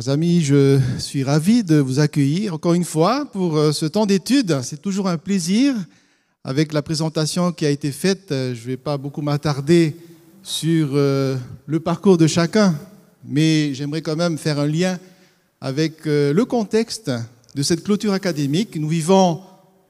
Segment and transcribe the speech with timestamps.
[0.00, 4.06] Chers amis, je suis ravi de vous accueillir encore une fois pour euh, ce temps
[4.06, 4.60] d'étude.
[4.62, 5.74] C'est toujours un plaisir.
[6.44, 9.96] Avec la présentation qui a été faite, euh, je ne vais pas beaucoup m'attarder
[10.44, 12.76] sur euh, le parcours de chacun,
[13.26, 15.00] mais j'aimerais quand même faire un lien
[15.60, 17.10] avec le contexte
[17.56, 18.76] de cette clôture académique.
[18.76, 19.40] Nous vivons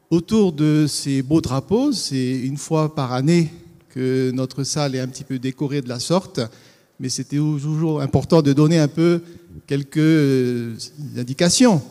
[0.08, 1.92] autour de ces beaux drapeaux.
[1.92, 3.52] C'est une fois par année
[3.90, 6.40] que notre salle est un petit peu décorée de la sorte,
[6.98, 9.20] mais c'était toujours important de donner un peu
[9.66, 10.76] quelques euh,
[11.16, 11.82] indications.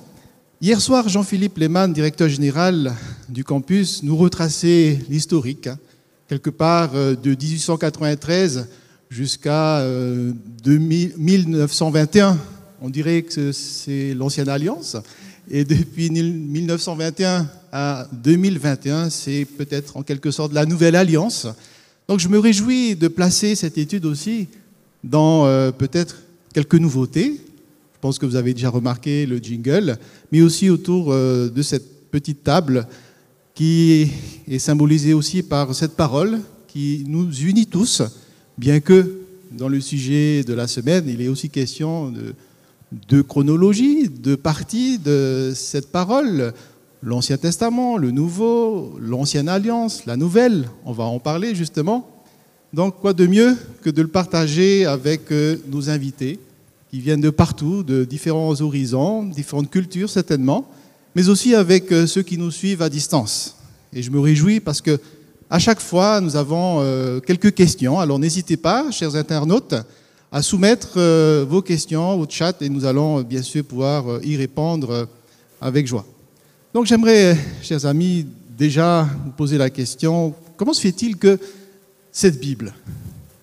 [0.62, 2.93] Hier soir, Jean-Philippe Lehmann, directeur général
[3.30, 5.77] du campus, nous retraçait l'historique, hein,
[6.27, 8.67] quelque part euh, de 1893
[9.09, 9.84] jusqu'à
[10.66, 12.32] 1921.
[12.32, 12.35] Euh,
[12.82, 14.98] On dirait que c'est l'ancienne alliance.
[15.49, 21.48] Et depuis 1921 à 2021, c'est peut-être en quelque sorte la nouvelle alliance.
[22.10, 24.49] Donc je me réjouis de placer cette étude aussi
[25.04, 26.18] dans peut-être
[26.54, 27.40] quelques nouveautés,
[27.98, 29.98] je pense que vous avez déjà remarqué le jingle,
[30.31, 32.87] mais aussi autour euh, de cette petite table
[33.55, 34.12] qui
[34.48, 38.04] est symbolisée aussi par cette parole qui nous unit tous,
[38.55, 39.13] bien que
[39.51, 42.13] dans le sujet de la semaine, il est aussi question
[43.09, 46.54] de, chronologie, de partie de cette parole,
[47.01, 52.07] l'Ancien Testament, le Nouveau, l'Ancienne Alliance, la Nouvelle, on va en parler justement.
[52.73, 56.37] Donc quoi de mieux que de le partager avec euh, nos invités
[56.90, 60.68] qui viennent de partout, de différents horizons, différentes cultures certainement,
[61.16, 63.55] mais aussi avec euh, ceux qui nous suivent à distance.
[63.94, 65.00] Et je me réjouis parce que
[65.50, 68.00] à chaque fois, nous avons euh, quelques questions.
[68.00, 69.75] Alors n'hésitez pas, chers internautes,
[70.31, 75.07] à soumettre euh, vos questions au chat et nous allons bien sûr pouvoir y répondre
[75.61, 76.06] avec joie.
[76.73, 78.25] Donc j'aimerais, chers amis,
[78.57, 81.40] déjà vous poser la question, comment se fait-il que
[82.11, 82.73] cette Bible,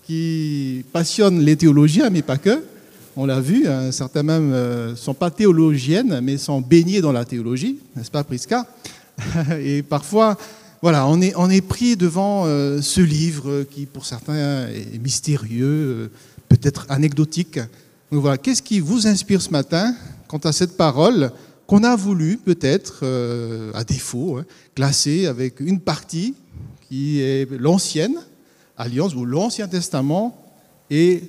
[0.06, 2.62] qui passionne les théologiens, mais pas que,
[3.16, 7.12] on l'a vu, hein, certains même ne euh, sont pas théologiennes, mais sont baignés dans
[7.12, 8.66] la théologie, n'est-ce pas, Prisca?
[9.60, 10.36] Et parfois,
[10.82, 16.10] voilà, on est, pris devant euh, ce livre qui, pour certains, est mystérieux, euh,
[16.48, 17.58] peut-être anecdotique.
[18.10, 19.94] Donc voilà, qu'est-ce qui vous inspire ce matin
[20.26, 21.30] quant à cette parole
[21.66, 23.04] qu'on a voulu, peut-être,
[23.72, 26.34] à défaut, hein, classer avec une partie
[26.88, 28.16] qui est l'ancienne
[28.76, 30.36] alliance ou l'Ancien Testament
[30.90, 31.22] et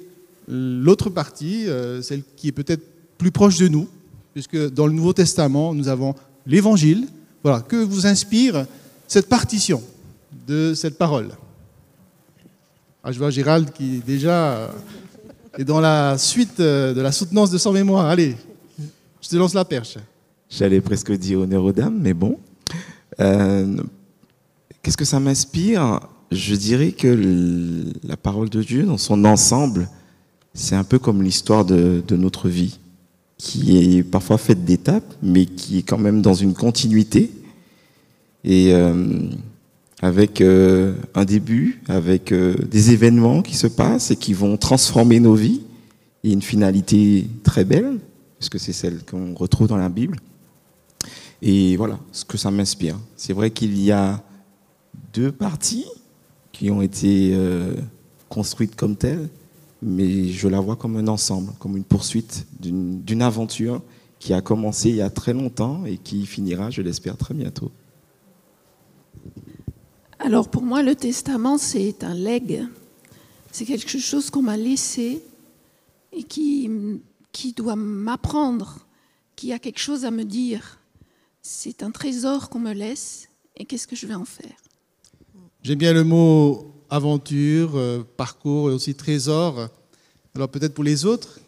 [0.48, 2.84] L'autre partie, euh, celle qui est peut-être
[3.18, 3.88] plus proche de nous,
[4.34, 6.14] puisque dans le Nouveau Testament, nous avons
[6.46, 7.08] l'Évangile.
[7.44, 8.66] Voilà, que vous inspire
[9.08, 9.82] cette partition
[10.48, 11.30] de cette parole
[13.04, 14.68] ah, Je vois Gérald qui déjà euh,
[15.58, 18.06] est dans la suite euh, de la soutenance de son mémoire.
[18.06, 18.36] Allez,
[19.22, 19.98] je te lance la perche.
[20.50, 22.38] J'allais presque dire honneur aux dames, mais bon.
[23.18, 26.02] Qu'est-ce que ça m'inspire?
[26.32, 29.90] Je dirais que la parole de Dieu, dans son ensemble,
[30.56, 32.80] c'est un peu comme l'histoire de, notre vie,
[33.38, 37.30] qui est parfois faite d'étapes, mais qui est quand même dans une continuité,
[38.46, 39.28] et euh,
[40.02, 45.20] avec euh, un début, avec euh, des événements qui se passent et qui vont transformer
[45.20, 45.62] nos vies,
[46.24, 48.00] et une finalité très belle,
[48.40, 50.18] parce que c'est celle qu'on retrouve dans la Bible.
[51.42, 52.98] Et voilà ce que ça m'inspire.
[53.18, 54.24] C'est vrai qu'il y a
[55.14, 55.86] deux parties
[56.54, 57.38] qui ont été
[58.30, 59.30] construites comme telles,
[59.86, 63.82] mais je la vois comme un ensemble, comme une poursuite d'une aventure
[64.20, 67.72] qui a commencé il y a très longtemps et qui finira, je l'espère, très bientôt.
[70.18, 72.66] Alors pour moi, le testament, c'est un legs.
[73.52, 75.22] C'est quelque chose qu'on m'a laissé
[76.12, 76.70] et qui,
[77.32, 78.80] qui doit m'apprendre,
[79.36, 80.80] qui a quelque chose à me dire.
[81.44, 84.56] C'est un trésor qu'on me laisse et qu'est-ce que je vais en faire?
[85.62, 89.70] J'aime bien le mot aventure, euh, parcours et aussi trésor.
[90.36, 91.40] Alors peut-être pour les autres?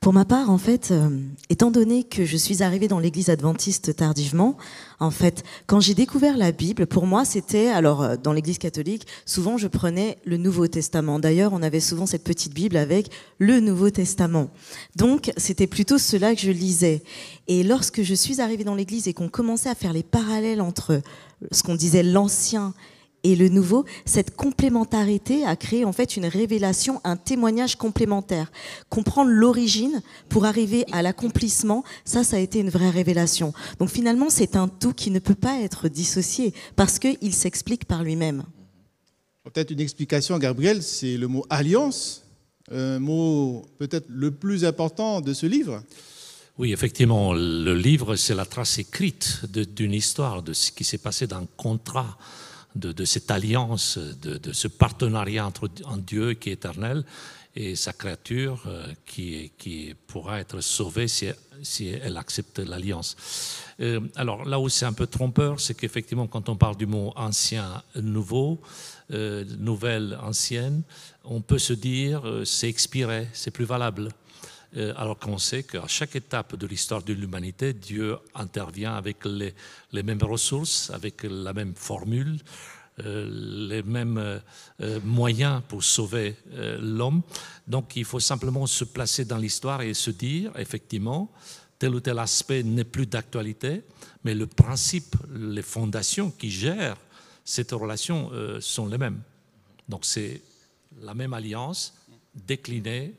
[0.00, 1.10] Pour ma part, en fait, euh,
[1.50, 4.56] étant donné que je suis arrivée dans l'église adventiste tardivement,
[5.00, 9.06] en fait, quand j'ai découvert la Bible, pour moi, c'était, alors, euh, dans l'église catholique,
[9.26, 11.18] souvent je prenais le Nouveau Testament.
[11.18, 14.48] D'ailleurs, on avait souvent cette petite Bible avec le Nouveau Testament.
[14.94, 17.02] Donc, c'était plutôt cela que je lisais.
[17.48, 21.02] Et lorsque je suis arrivée dans l'église et qu'on commençait à faire les parallèles entre
[21.50, 22.95] ce qu'on disait l'Ancien et
[23.34, 28.52] le nouveau, cette complémentarité a créé en fait une révélation, un témoignage complémentaire.
[28.90, 33.52] Comprendre l'origine pour arriver à l'accomplissement, ça, ça a été une vraie révélation.
[33.80, 38.04] Donc finalement, c'est un tout qui ne peut pas être dissocié parce qu'il s'explique par
[38.04, 38.44] lui-même.
[39.42, 42.22] Peut-être une explication, Gabriel, c'est le mot alliance,
[42.70, 45.82] un mot peut-être le plus important de ce livre.
[46.58, 51.26] Oui, effectivement, le livre, c'est la trace écrite d'une histoire, de ce qui s'est passé
[51.26, 52.18] d'un contrat
[52.76, 57.04] de, cette alliance, de, ce partenariat entre un Dieu qui est éternel
[57.54, 61.28] et sa créature euh, qui, pourra être sauvée si,
[61.62, 63.16] si elle accepte l'alliance.
[63.80, 67.12] Euh, alors là où c'est un peu trompeur, c'est qu'effectivement quand on parle du mot
[67.16, 68.60] ancien, nouveau,
[69.10, 70.82] euh, nouvelle, ancienne,
[71.24, 74.10] on peut se dire c'est expiré, c'est plus valable.
[74.96, 79.54] Alors qu'on sait qu'à chaque étape de l'histoire de l'humanité, Dieu intervient avec les,
[80.02, 82.38] mêmes ressources, avec la même formule,
[83.04, 83.28] euh,
[83.68, 84.40] les mêmes
[84.80, 87.20] euh, moyens pour sauver euh, l'homme.
[87.66, 91.30] Donc il faut simplement se placer dans l'histoire et se dire, effectivement,
[91.78, 93.82] tel ou tel aspect n'est plus d'actualité,
[94.24, 96.96] mais le principe, les fondations qui gèrent
[97.44, 98.30] cette relation
[98.60, 99.20] sont les mêmes.
[99.88, 100.40] Donc c'est
[101.02, 101.94] la même alliance
[102.34, 103.12] déclinée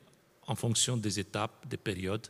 [0.47, 2.27] en fonction des étapes, des périodes,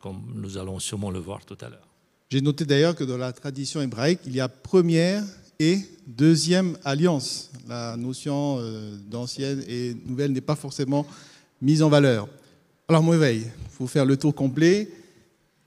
[0.00, 1.86] comme nous allons sûrement le voir tout à l'heure.
[2.30, 5.24] J'ai noté d'ailleurs que dans la tradition hébraïque, il y a première
[5.58, 7.50] et deuxième alliance.
[7.68, 11.06] La notion euh, d'ancienne et nouvelle n'est pas forcément
[11.60, 12.28] mise en valeur.
[12.86, 14.90] Alors, mon éveil, il faut faire le tour complet.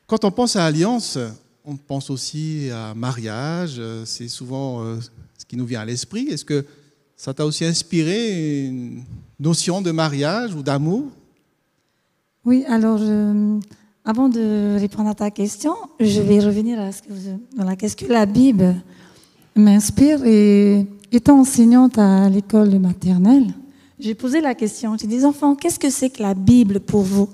[0.08, 1.18] Quand on pense à alliance,
[1.66, 3.82] on pense aussi à mariage.
[4.06, 5.00] C'est souvent euh,
[5.38, 6.28] ce qui nous vient à l'esprit.
[6.30, 6.66] Est-ce que
[7.16, 9.04] ça t'a aussi inspiré une
[9.40, 11.12] notion de mariage ou d'amour?
[12.44, 13.00] Oui, alors,
[14.04, 17.10] avant de répondre à ta question, je vais revenir à ce que
[17.56, 18.76] voilà, qu'est-ce que la Bible
[19.56, 20.26] m'inspire.
[20.26, 23.48] Et étant enseignante à l'école maternelle,
[24.00, 24.98] j'ai posé la question.
[25.00, 27.30] J'ai dit, enfants, qu'est-ce que c'est que la Bible pour vous?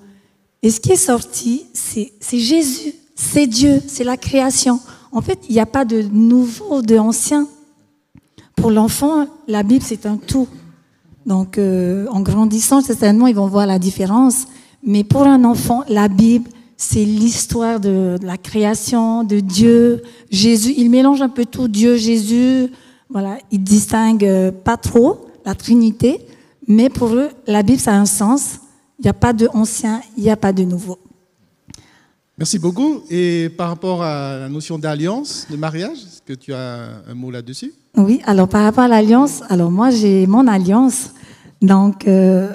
[0.62, 4.82] Et ce qui est sorti, c'est Jésus, c'est Dieu, c'est la création.
[5.14, 7.48] En fait, il n'y a pas de nouveau, de ancien.
[8.58, 10.50] Pour l'enfant, la Bible, c'est un tout.
[11.26, 14.48] Donc, euh, en grandissant, certainement, ils vont voir la différence.
[14.88, 20.02] Mais pour un enfant, la Bible, c'est l'histoire de, la création, de Dieu,
[20.32, 20.74] Jésus.
[20.78, 22.72] Il mélange un peu tout, Dieu, Jésus.
[23.10, 26.26] Voilà, il distingue euh, pas trop la Trinité,
[26.68, 28.60] mais pour eux, la Bible, ça a un sens.
[29.00, 30.98] Il n'y a pas de ancien, il n'y a pas de nouveau.
[32.38, 33.02] Merci beaucoup.
[33.10, 37.30] Et par rapport à la notion d'alliance, de mariage, est-ce que tu as un mot
[37.30, 37.74] là-dessus?
[37.98, 41.12] Oui, alors par rapport à l'alliance, alors moi j'ai mon alliance.
[41.62, 42.54] Donc, euh,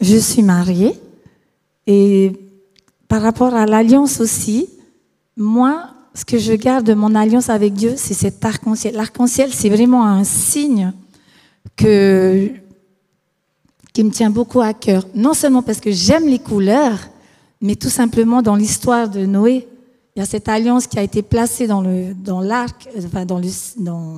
[0.00, 0.94] je suis mariée
[1.88, 2.32] et
[3.08, 4.68] par rapport à l'alliance aussi,
[5.38, 8.94] moi, ce que je garde de mon alliance avec Dieu, c'est cet arc-en-ciel.
[8.94, 10.92] L'arc-en-ciel, c'est vraiment un signe
[11.76, 12.50] que,
[13.94, 15.06] qui me tient beaucoup à cœur.
[15.14, 16.98] Non seulement parce que j'aime les couleurs,
[17.62, 19.66] mais tout simplement dans l'histoire de Noé.
[20.14, 23.48] Il y a cette alliance qui a été placée dans le l'arc, enfin dans le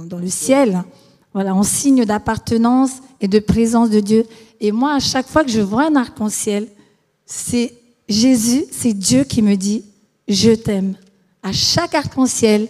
[0.09, 0.83] dans le ciel,
[1.33, 4.27] voilà, en signe d'appartenance et de présence de Dieu.
[4.61, 6.67] Et moi, à chaque fois que je vois un arc-en-ciel,
[7.31, 7.73] c'est
[8.09, 9.85] Jésus, c'est Dieu qui me dit,
[10.27, 10.97] je t'aime.
[11.43, 12.69] À chaque arc-en-ciel,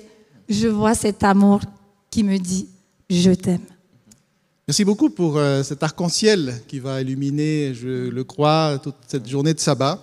[0.48, 1.60] je vois cet amour
[2.10, 2.68] qui me dit,
[3.08, 3.64] je t'aime.
[4.68, 9.54] Merci beaucoup pour euh, cet arc-en-ciel qui va illuminer, je le crois, toute cette journée
[9.54, 9.98] de sabbat.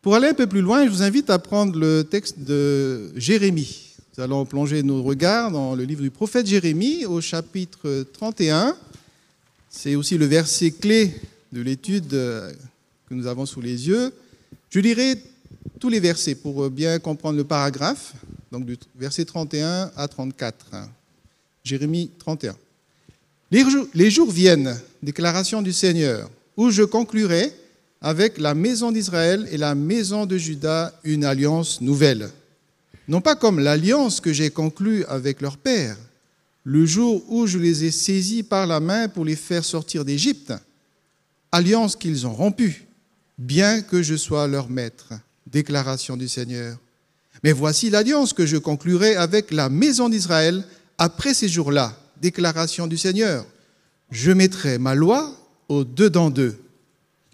[0.00, 3.96] Pour aller un peu plus loin, je vous invite à prendre le texte de Jérémie.
[4.16, 8.76] Nous allons plonger nos regards dans le livre du prophète Jérémie au chapitre 31.
[9.68, 11.14] C'est aussi le verset clé
[11.52, 12.52] de l'étude euh,
[13.14, 14.12] nous avons sous les yeux.
[14.70, 15.16] Je lirai
[15.78, 18.14] tous les versets pour bien comprendre le paragraphe,
[18.50, 20.66] donc du verset 31 à 34.
[21.64, 22.56] Jérémie 31.
[23.50, 27.52] Les jours, viennent, déclaration du Seigneur, où je conclurai
[28.00, 32.30] avec la maison d'Israël et la maison de Juda une alliance nouvelle.
[33.08, 35.96] Non pas comme l'alliance que j'ai conclue avec leur père,
[36.64, 40.52] le jour où je les ai saisis par la main pour les faire sortir d'Égypte,
[41.50, 42.86] alliance qu'ils ont rompue
[43.38, 45.12] bien que je sois leur maître.
[45.46, 46.78] Déclaration du Seigneur.
[47.42, 50.64] Mais voici l'alliance que je conclurai avec la maison d'Israël
[50.98, 51.98] après ces jours-là.
[52.20, 53.44] Déclaration du Seigneur.
[54.10, 55.36] Je mettrai ma loi
[55.68, 56.58] au-dedans d'eux.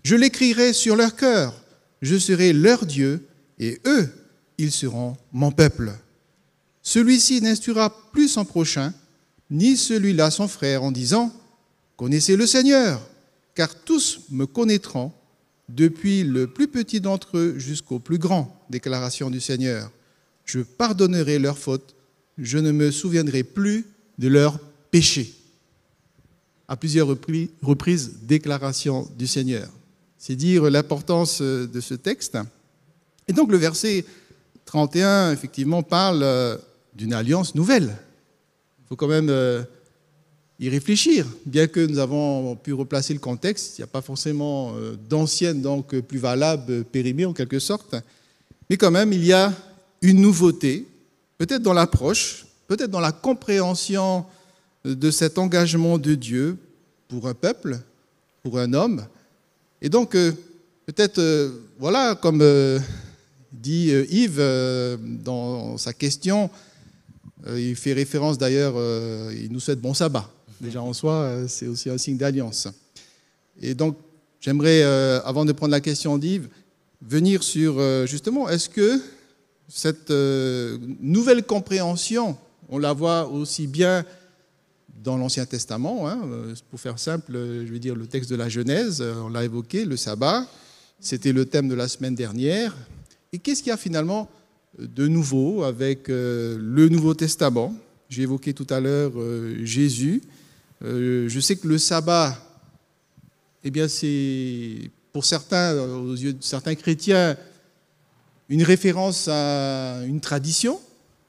[0.03, 1.55] Je l'écrirai sur leur cœur.
[2.01, 3.27] Je serai leur Dieu
[3.59, 4.09] et eux,
[4.57, 5.93] ils seront mon peuple.
[6.83, 8.95] Celui-ci n'instruira plus son prochain,
[9.51, 11.33] ni celui-là son frère, en disant,
[11.97, 13.01] Connaissez le Seigneur,
[13.55, 15.13] car tous me connaîtront,
[15.69, 19.91] depuis le plus petit d'entre eux jusqu'au plus grand, déclaration du Seigneur.
[20.45, 21.95] Je pardonnerai leurs fautes,
[22.39, 23.87] je ne me souviendrai plus
[24.19, 24.59] de leurs
[24.91, 25.35] péchés.
[26.69, 29.69] À plusieurs reprises, déclaration du Seigneur.
[30.19, 32.37] C'est dire l'importance de ce texte.
[33.27, 34.05] Et donc le verset
[34.69, 36.57] 31, effectivement, parle euh,
[36.95, 37.97] d'une alliance nouvelle.
[38.81, 39.63] Il faut quand même euh,
[40.59, 41.27] y réfléchir.
[41.47, 45.63] Bien que nous avons pu replacer le contexte, il n'y a pas forcément euh, d'ancienne,
[45.63, 47.95] donc plus valable, euh, périmée en quelque sorte.
[48.69, 49.53] Mais quand même, il y a
[50.03, 50.87] une nouveauté,
[51.39, 54.25] peut-être dans l'approche, peut-être dans la compréhension
[54.85, 56.57] de cet engagement de Dieu
[57.09, 57.79] pour un peuple,
[58.43, 59.07] pour un homme.
[59.81, 60.33] Et donc, euh,
[60.87, 62.43] peut-être, voilà, comme
[63.53, 64.43] dit Yves
[65.25, 66.51] dans sa question,
[67.47, 68.75] il fait référence d'ailleurs,
[69.33, 70.29] il nous souhaite bon sabbat.
[70.61, 72.69] Déjà en soi, c'est aussi un signe d'alliance.
[73.61, 73.97] Et donc,
[74.41, 74.83] j'aimerais,
[75.25, 76.49] avant de prendre la question d'Yves,
[77.01, 79.01] venir sur justement, est-ce que
[79.69, 80.11] cette
[81.01, 82.37] nouvelle compréhension,
[82.69, 84.05] on la voit aussi bien
[85.03, 86.09] dans l'Ancien Testament.
[86.09, 89.15] Hein, euh, pour faire simple, euh, je veux dire le texte de la Genèse, euh,
[89.25, 90.47] on l'a évoqué, le sabbat,
[91.01, 92.77] c'était le thème de la semaine dernière.
[93.33, 94.29] Et qu'est-ce qu'il y a finalement
[94.79, 97.75] de nouveau avec le Nouveau Testament?
[98.09, 99.13] J'ai évoqué tout à l'heure
[99.63, 100.23] Jésus.
[100.81, 102.37] Je sais que le sabbat,
[103.65, 107.37] eh bien, c'est pour certains, aux yeux de certains chrétiens,
[108.49, 110.81] une référence à une tradition,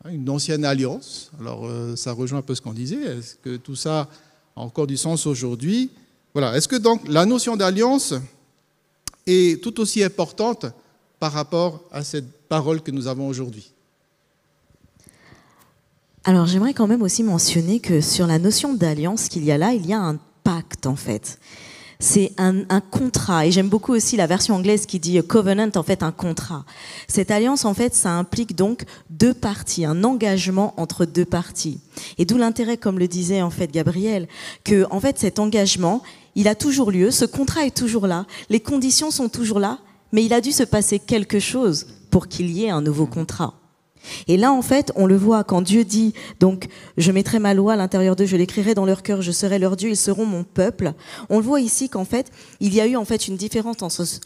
[0.05, 1.29] Hein, une ancienne alliance.
[1.39, 3.17] Alors euh, ça rejoint un peu ce qu'on disait.
[3.17, 4.07] Est-ce que tout ça
[4.55, 5.89] a encore du sens aujourd'hui?
[6.33, 6.55] Voilà.
[6.55, 8.13] Est-ce que donc la notion d'alliance
[9.27, 10.67] est tout aussi importante
[11.19, 13.73] par rapport à cette parole que nous avons aujourd'hui?
[16.25, 19.73] Alors j'aimerais quand même aussi mentionner que sur la notion d'alliance qu'il y a là,
[19.73, 21.39] il y a un pacte en fait
[22.01, 23.45] c'est un, contrat.
[23.45, 26.63] Et j'aime beaucoup aussi la version anglaise qui dit covenant, en fait, un contrat.
[27.09, 31.81] Cette alliance, en fait, ça implique donc deux parties, un engagement entre deux parties.
[32.17, 34.29] Et d'où l'intérêt, comme le disait en fait Gabriel,
[34.63, 36.01] que en fait cet engagement,
[36.35, 39.79] il a toujours lieu, ce contrat est toujours là, les conditions sont toujours là,
[40.13, 43.58] mais il a dû se passer quelque chose pour qu'il y ait un nouveau contrat.
[44.27, 47.73] Et là, en fait, on le voit quand Dieu dit, donc, je mettrai ma loi
[47.73, 50.43] à l'intérieur d'eux, je l'écrirai dans leur cœur, je serai leur Dieu, ils seront mon
[50.43, 50.93] peuple.
[51.29, 53.77] On le voit ici qu'en fait, il y a eu en fait une différence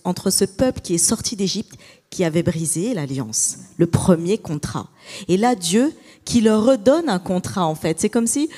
[0.04, 1.74] entre ce peuple qui est sorti d'Égypte,
[2.10, 4.90] qui avait brisé l'alliance, le premier contrat.
[5.28, 5.94] Et là, Dieu
[6.25, 8.00] qui leur redonne un contrat, en fait.
[8.00, 8.50] C'est comme si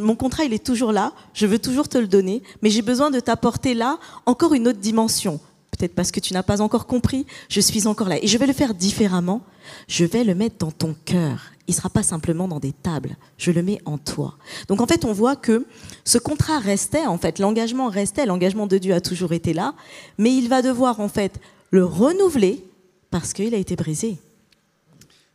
[0.00, 3.10] mon contrat, il est toujours là, je veux toujours te le donner, mais j'ai besoin
[3.10, 5.40] de t'apporter là encore une autre dimension
[5.76, 8.22] peut-être parce que tu n'as pas encore compris, je suis encore là.
[8.22, 9.42] Et je vais le faire différemment.
[9.88, 11.52] Je vais le mettre dans ton cœur.
[11.66, 13.16] Il ne sera pas simplement dans des tables.
[13.38, 14.36] Je le mets en toi.
[14.68, 15.66] Donc en fait, on voit que
[16.04, 19.74] ce contrat restait, en fait, l'engagement restait, l'engagement de Dieu a toujours été là,
[20.18, 21.40] mais il va devoir en fait
[21.70, 22.62] le renouveler
[23.10, 24.18] parce qu'il a été brisé.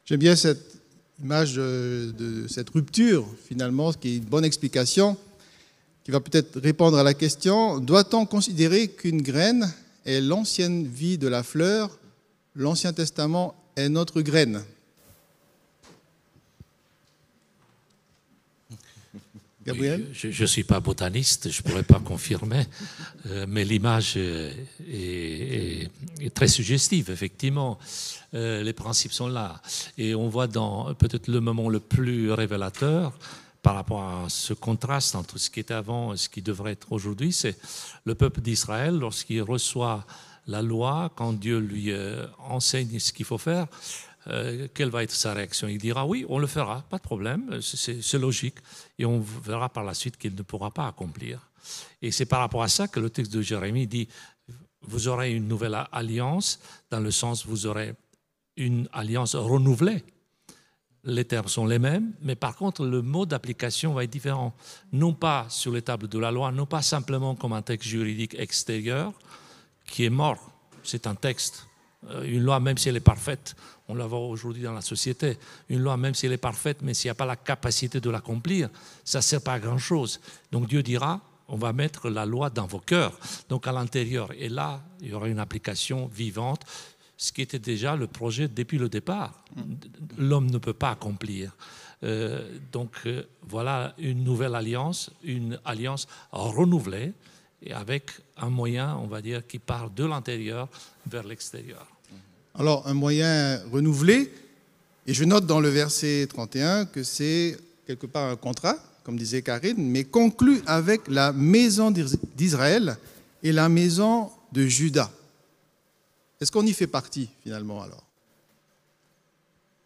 [0.06, 0.80] J'aime bien cette
[1.22, 5.18] image de cette rupture, finalement, qui est une bonne explication,
[6.04, 9.72] qui va peut-être répondre à la question, doit-on considérer qu'une graine
[10.06, 12.00] est l'ancienne vie de la fleur,
[12.56, 14.64] l'Ancien Testament est notre graine.
[19.66, 22.66] Gabriel Je ne suis pas botaniste, je ne pourrais pas confirmer,
[23.28, 25.90] euh, mais l'image est,
[26.34, 27.78] très suggestive, effectivement.
[28.34, 29.62] Euh, les principes sont là.
[29.98, 33.18] Et on voit dans peut-être le moment le plus révélateur,
[33.62, 36.92] par rapport à ce contraste entre ce qui était avant et ce qui devrait être
[36.92, 37.58] aujourd'hui, c'est
[38.06, 40.06] le peuple d'Israël, lorsqu'il reçoit
[40.48, 43.68] la loi, quand Dieu lui euh, enseigne ce qu'il faut faire,
[44.28, 45.68] euh, quelle va être sa réaction?
[45.68, 48.56] Il dira oui, on le fera, pas de problème, c'est logique,
[48.98, 51.50] et on verra par la suite qu'il ne pourra pas accomplir.
[52.02, 54.08] Et c'est par rapport à ça que le texte de Jérémie dit,
[54.82, 57.94] vous aurez une nouvelle alliance, dans le sens vous aurez
[58.56, 60.04] une alliance renouvelée
[61.04, 64.54] les termes sont les mêmes, mais par contre, le mode d'application va être différent.
[64.92, 68.36] Non pas sur les tables de la loi, non pas simplement comme un texte juridique
[68.38, 69.14] extérieur
[69.86, 70.52] qui est mort.
[70.84, 71.66] C'est un texte.
[72.10, 73.56] Euh, une loi, même si elle est parfaite,
[73.88, 75.38] on la voit aujourd'hui dans la société,
[75.70, 78.10] une loi, même si elle est parfaite, mais s'il n'y a pas la capacité de
[78.10, 78.70] l'accomplir,
[79.04, 80.20] ça ne sert pas à grand-chose.
[80.52, 83.18] Donc Dieu dira, on va mettre la loi dans vos cœurs,
[83.50, 84.30] donc à l'intérieur.
[84.38, 86.62] Et là, il y aura une application vivante
[87.20, 89.44] ce qui était déjà le projet depuis le départ.
[90.18, 91.54] L'homme ne peut pas accomplir.
[92.02, 97.12] Euh, donc euh, voilà une nouvelle alliance, une alliance renouvelée
[97.62, 100.70] et avec un moyen, on va dire, qui part de l'intérieur
[101.06, 101.86] vers l'extérieur.
[102.56, 104.32] Alors un moyen renouvelé,
[105.06, 109.42] et je note dans le verset 31 que c'est quelque part un contrat, comme disait
[109.42, 112.98] Karine, mais conclu avec la maison d'Israël
[113.44, 115.12] et la maison de Judas.
[116.40, 118.04] Est-ce qu'on y fait partie finalement alors?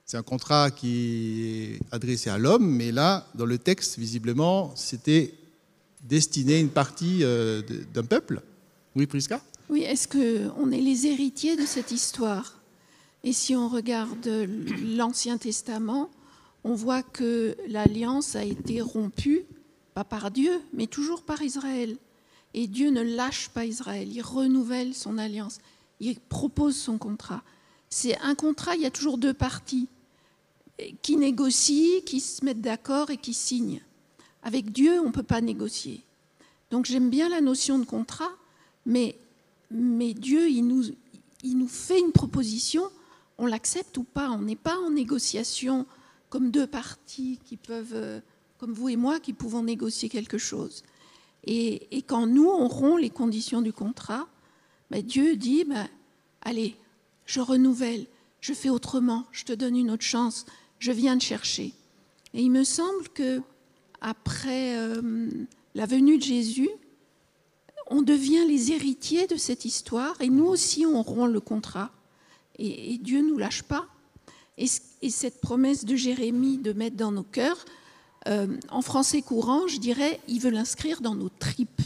[0.06, 5.34] C'est un contrat qui est adressé à l'homme, mais là, dans le texte, visiblement, c'était
[6.04, 7.62] destiné à une partie euh,
[7.94, 8.42] d'un peuple.
[8.96, 12.60] Oui, Priska Oui, est-ce qu'on est les héritiers de cette histoire?
[13.24, 14.28] Et si on regarde
[14.84, 16.10] l'Ancien Testament,
[16.64, 19.46] on voit que l'alliance a été rompue,
[19.94, 21.98] pas par Dieu, mais toujours par Israël.
[22.54, 25.60] Et Dieu ne lâche pas Israël, il renouvelle son alliance
[26.00, 27.44] il propose son contrat.
[27.90, 29.88] C'est un contrat, il y a toujours deux parties
[31.02, 33.82] qui négocient, qui se mettent d'accord et qui signent.
[34.42, 36.04] Avec Dieu, on ne peut pas négocier.
[36.72, 38.32] Donc j'aime bien la notion de contrat,
[38.86, 39.16] mais,
[39.70, 40.86] mais Dieu, il nous,
[41.44, 42.84] il nous fait une proposition,
[43.38, 44.30] on l'accepte ou pas.
[44.32, 45.86] On n'est pas en négociation
[46.30, 48.20] comme deux parties qui peuvent, euh,
[48.58, 50.84] comme vous et moi, qui pouvons négocier quelque chose.
[51.46, 54.28] Et, quand nous, on rompt les conditions du contrat,
[54.94, 55.88] ben Dieu dit, ben,
[56.44, 56.76] allez,
[57.26, 58.06] je renouvelle,
[58.42, 60.46] je fais autrement, je te donne une autre chance,
[60.78, 61.74] je viens te chercher.
[62.36, 63.42] Et il me semble que
[64.02, 65.32] après euh,
[65.74, 66.70] la venue de Jésus,
[67.88, 71.90] on devient les héritiers de cette histoire et nous aussi on rompt le contrat.
[72.60, 73.88] Et, Dieu ne nous lâche pas.
[74.60, 77.66] Et, cette promesse de Jérémie de mettre dans nos cœurs,
[78.28, 81.82] euh, en français courant, je dirais, il veut l'inscrire dans nos tripes.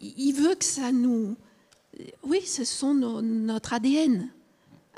[0.00, 1.36] Il veut que ça nous...
[2.22, 4.28] Oui, ce sont notre ADN.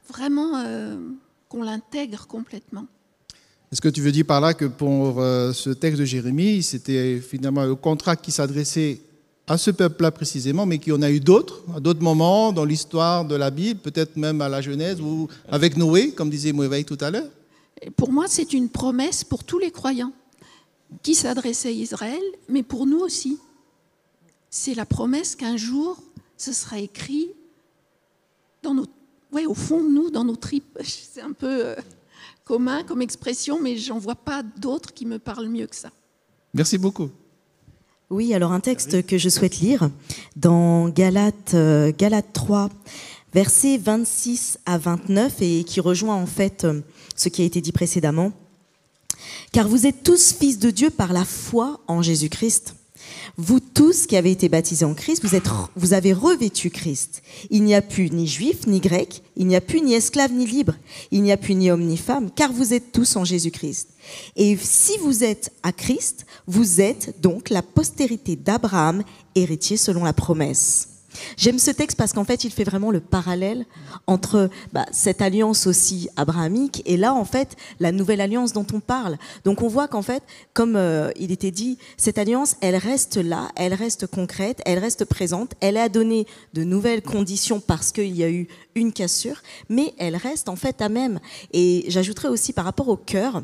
[0.08, 0.96] Vraiment euh,
[1.48, 2.86] qu'on l'intègre complètement.
[3.70, 7.20] Est-ce que tu veux dire par là que pour euh, ce texte de Jérémie, c'était
[7.20, 9.00] finalement le contrat qui s'adressait
[9.46, 12.64] à ce peuple-là précisément, mais qu'il y en a eu d'autres, à d'autres moments dans
[12.64, 16.84] l'histoire de la Bible, peut-être même à la Genèse ou avec Noé, comme disait Moïse
[16.84, 17.28] tout à l'heure?
[17.96, 20.12] Pour moi, c'est une promesse pour tous les croyants
[21.02, 23.38] qui s'adressait à Israël, mais pour nous aussi.
[24.50, 25.98] C'est la promesse qu'un jour,
[26.38, 27.32] ce sera écrit
[28.62, 28.86] dans nos,
[29.32, 30.78] ouais, au fond de nous, dans nos tripes.
[30.84, 31.74] C'est un peu euh,
[32.44, 35.90] commun comme expression, mais j'en vois pas d'autres qui me parlent mieux que ça.
[36.54, 37.10] Merci beaucoup.
[38.10, 39.90] Oui, alors un texte que je souhaite lire
[40.34, 42.70] dans Galates, euh, Galates 3,
[43.34, 46.80] versets 26 à 29 et qui rejoint en fait euh,
[47.16, 48.32] ce qui a été dit précédemment.
[49.52, 52.74] Car vous êtes tous fils de Dieu par la foi en Jésus-Christ.
[53.36, 57.22] Vous tous qui avez été baptisés en Christ, vous, êtes, vous avez revêtu Christ.
[57.50, 60.46] Il n'y a plus ni juif ni grec, il n'y a plus ni esclave ni
[60.46, 60.74] libre,
[61.10, 63.88] il n'y a plus ni homme ni femme, car vous êtes tous en Jésus-Christ.
[64.36, 69.02] Et si vous êtes à Christ, vous êtes donc la postérité d'Abraham,
[69.34, 70.97] héritier selon la promesse.
[71.36, 73.66] J'aime ce texte parce qu'en fait, il fait vraiment le parallèle
[74.06, 78.80] entre bah, cette alliance aussi abrahamique et là, en fait, la nouvelle alliance dont on
[78.80, 79.16] parle.
[79.44, 80.22] Donc, on voit qu'en fait,
[80.54, 85.04] comme euh, il était dit, cette alliance, elle reste là, elle reste concrète, elle reste
[85.04, 89.94] présente, elle a donné de nouvelles conditions parce qu'il y a eu une cassure, mais
[89.98, 91.20] elle reste en fait à même.
[91.52, 93.42] Et j'ajouterais aussi par rapport au cœur,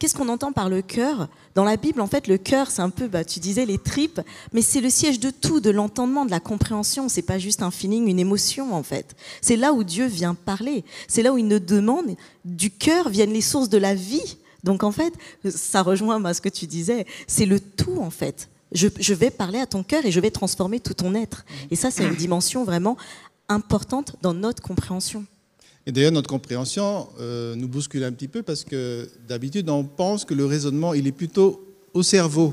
[0.00, 1.28] Qu'est-ce qu'on entend par le cœur?
[1.54, 4.22] Dans la Bible, en fait, le cœur, c'est un peu, bah, tu disais, les tripes,
[4.54, 7.10] mais c'est le siège de tout, de l'entendement, de la compréhension.
[7.10, 9.14] C'est pas juste un feeling, une émotion, en fait.
[9.42, 10.84] C'est là où Dieu vient parler.
[11.06, 14.38] C'est là où il nous demande, du cœur viennent les sources de la vie.
[14.64, 15.12] Donc, en fait,
[15.44, 17.04] ça rejoint à ce que tu disais.
[17.26, 18.48] C'est le tout, en fait.
[18.72, 21.44] Je, je vais parler à ton cœur et je vais transformer tout ton être.
[21.70, 22.96] Et ça, c'est une dimension vraiment
[23.50, 25.26] importante dans notre compréhension.
[25.86, 30.24] Et d'ailleurs, notre compréhension euh, nous bouscule un petit peu parce que d'habitude, on pense
[30.24, 31.64] que le raisonnement, il est plutôt
[31.94, 32.52] au cerveau.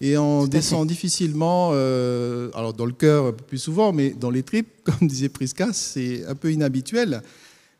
[0.00, 4.68] Et on descend difficilement, euh, alors dans le cœur plus souvent, mais dans les tripes,
[4.84, 7.22] comme disait Prisca, c'est un peu inhabituel.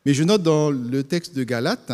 [0.05, 1.91] Mais je note dans le texte de Galate,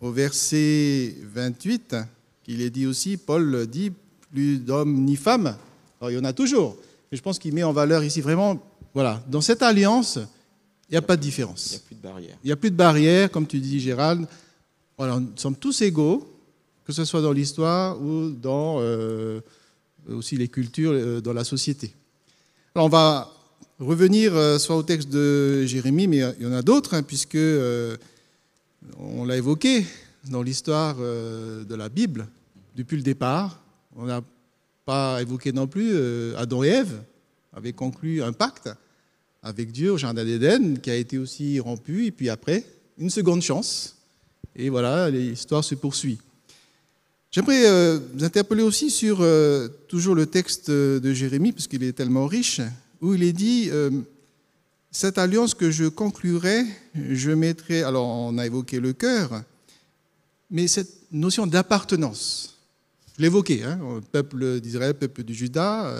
[0.00, 1.96] au verset 28,
[2.44, 3.90] qu'il est dit aussi, Paul dit,
[4.32, 5.56] plus d'hommes ni femmes.
[6.00, 6.76] Alors il y en a toujours.
[7.10, 8.62] Mais je pense qu'il met en valeur ici vraiment,
[8.94, 10.18] voilà, dans cette alliance,
[10.88, 11.70] il n'y a pas de différence.
[11.70, 12.38] Il n'y a plus de barrière.
[12.42, 14.26] Il n'y a plus de barrière, comme tu dis, Gérald.
[14.96, 16.26] Voilà, nous sommes tous égaux,
[16.86, 19.40] que ce soit dans l'histoire ou dans euh,
[20.08, 21.92] aussi les cultures euh, dans la société.
[22.74, 23.30] Alors, on va
[23.78, 27.38] revenir euh, soit au texte de Jérémie, mais il y en a d'autres, hein, puisque
[28.98, 29.84] on l'a évoqué
[30.30, 32.26] dans l'histoire de la Bible
[32.74, 33.60] depuis le départ.
[33.94, 34.22] On n'a
[34.86, 37.02] pas évoqué non plus Adam et Ève
[37.52, 38.70] avaient conclu un pacte
[39.42, 42.64] avec Dieu au Jardin d'Éden, qui a été aussi rompu, et puis après,
[42.98, 43.96] une seconde chance.
[44.56, 46.18] Et voilà, l'histoire se poursuit.
[47.30, 51.92] J'aimerais euh, vous interpeller aussi sur euh, toujours le texte de Jérémie, parce qu'il est
[51.92, 52.60] tellement riche,
[53.00, 53.90] où il est dit euh,
[54.90, 57.82] Cette alliance que je conclurai, je mettrai.
[57.82, 59.42] Alors, on a évoqué le cœur,
[60.50, 62.56] mais cette notion d'appartenance.
[63.16, 63.78] Je l'évoquais, hein,
[64.10, 65.92] peuple d'Israël, peuple du Juda.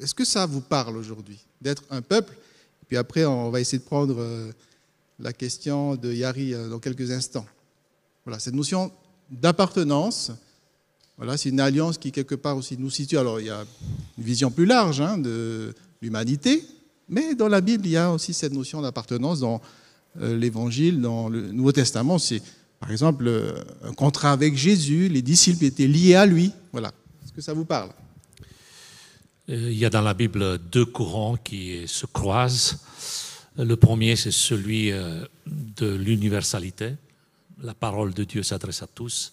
[0.00, 2.34] Est-ce que ça vous parle aujourd'hui D'être un peuple
[2.90, 4.50] puis après, on va essayer de prendre euh,
[5.20, 7.46] la question de Yari euh, dans quelques instants.
[8.24, 8.90] Voilà, cette notion
[9.30, 10.32] d'appartenance,
[11.16, 13.16] voilà, c'est une alliance qui, quelque part, aussi nous situe.
[13.16, 13.64] Alors, il y a
[14.18, 15.72] une vision plus large hein, de
[16.02, 16.64] l'humanité,
[17.08, 19.60] mais dans la Bible, il y a aussi cette notion d'appartenance dans
[20.20, 22.18] euh, l'Évangile, dans le Nouveau Testament.
[22.18, 22.42] C'est,
[22.80, 23.30] par exemple,
[23.84, 26.50] un contrat avec Jésus, les disciples étaient liés à lui.
[26.72, 26.90] Voilà.
[27.22, 27.90] Est-ce que ça vous parle?
[29.50, 32.78] Il y a dans la Bible deux courants qui se croisent.
[33.56, 36.94] Le premier, c'est celui euh, de l'universalité.
[37.62, 39.32] La parole de Dieu s'adresse à tous.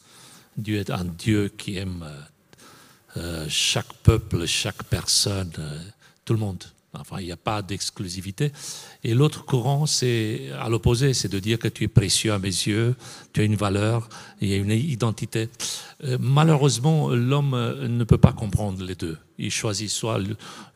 [0.57, 2.03] Dieu est un Dieu qui aime
[3.15, 5.51] euh, chaque peuple, chaque personne,
[6.25, 6.63] tout le monde.
[6.93, 8.51] Enfin, il n'y a pas d'exclusivité.
[9.03, 12.47] Et l'autre courant, c'est à l'opposé, c'est de dire que tu es précieux à mes
[12.47, 12.95] yeux,
[13.33, 14.09] tu as une valeur,
[14.41, 15.49] il y a une identité.
[16.03, 19.17] Euh, malheureusement, l'homme euh, ne peut pas comprendre les deux.
[19.37, 20.19] Il choisit soit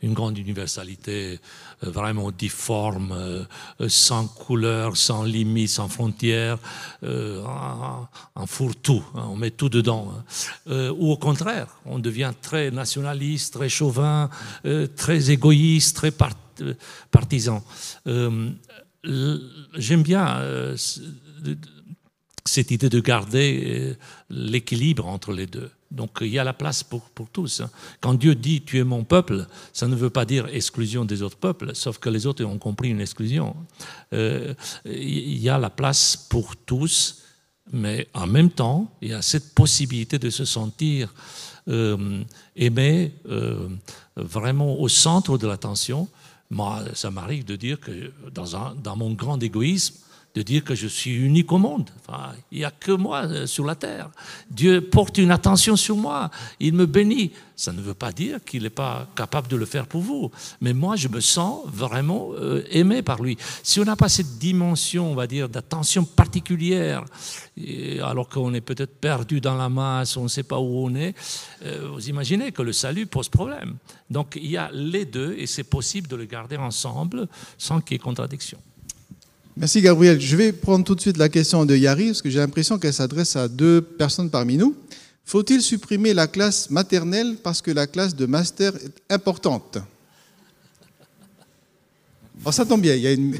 [0.02, 1.39] une grande universalité
[1.84, 3.45] euh, vraiment difforme,
[3.88, 6.58] sans couleur, sans limite, sans frontières,
[7.04, 10.13] un fourre-tout, hein, on met tout dedans.
[10.67, 10.89] Hein.
[10.97, 14.30] Ou au contraire, on devient très nationaliste, très chauvin,
[14.95, 16.13] très égoïste, très
[17.12, 17.63] partisan.
[19.06, 20.76] J'aime bien
[22.45, 23.93] cette idée de garder euh,
[24.30, 25.69] l'équilibre entre les deux.
[25.91, 27.62] Donc il y a la place pour, pour tous.
[27.62, 27.69] Hein.
[27.99, 31.38] Quand Dieu dit tu es mon peuple, ça ne veut pas dire exclusion des autres
[31.38, 33.56] peuples, sauf que les autres ont compris une exclusion.
[34.13, 34.54] Euh,
[34.86, 37.23] il y a la place pour tous,
[37.73, 41.13] mais en même temps, il y a cette possibilité de se sentir
[41.67, 42.23] euh,
[42.56, 43.13] aimé
[44.15, 46.08] vraiment au centre de l'attention.
[46.49, 49.95] Moi, ça m'arrive de dire que dans, un, dans mon grand égoïsme,
[50.36, 51.89] de dire que je suis unique au monde.
[52.52, 54.10] Il n'y a que moi euh, sur la terre.
[54.50, 56.32] Dieu porte une attention sur moi.
[56.60, 57.32] Il me bénit.
[57.56, 60.32] Ça ne veut pas dire qu'il n'est pas capable de le faire pour vous.
[60.62, 63.38] Mais moi, je me sens vraiment euh, aimé par lui.
[63.62, 67.04] Si on n'a pas cette dimension, on va dire, d'attention particulière,
[68.02, 71.13] alors qu'on est peut-être perdu dans la masse, on ne sait pas où on est,
[71.63, 73.78] euh, vous imaginez que le salut pose problème.
[74.10, 77.96] Donc il y a les deux et c'est possible de les garder ensemble sans qu'il
[77.96, 78.58] y ait contradiction.
[79.57, 80.19] Merci Gabriel.
[80.19, 82.93] Je vais prendre tout de suite la question de Yari, parce que j'ai l'impression qu'elle
[82.93, 84.75] s'adresse à deux personnes parmi nous.
[85.25, 89.77] Faut-il supprimer la classe maternelle parce que la classe de master est importante?
[92.43, 93.35] Oh, Ça tombe bien, il y a une,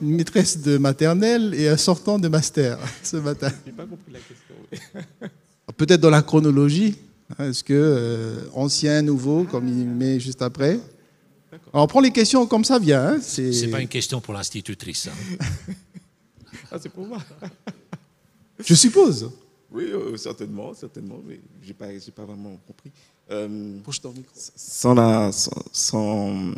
[0.00, 3.50] maîtresse de maternelle et un sortant de master ce matin.
[3.64, 5.30] Je pas compris la question.
[5.76, 6.96] Peut-être dans la chronologie.
[7.38, 10.78] Hein, est-ce que euh, ancien, nouveau, comme il met juste après?
[11.72, 13.14] On prend les questions comme ça vient.
[13.14, 15.08] Hein, c'est pas une question pour l'institutrice.
[15.08, 15.44] Hein.
[16.70, 17.18] ah, c'est pour moi.
[18.64, 19.30] Je suppose.
[19.72, 21.18] Oui, euh, certainement, certainement.
[21.26, 22.90] Mais j'ai pas, pas vraiment compris.
[23.30, 23.78] Euh,
[24.34, 26.52] sans, la, sans,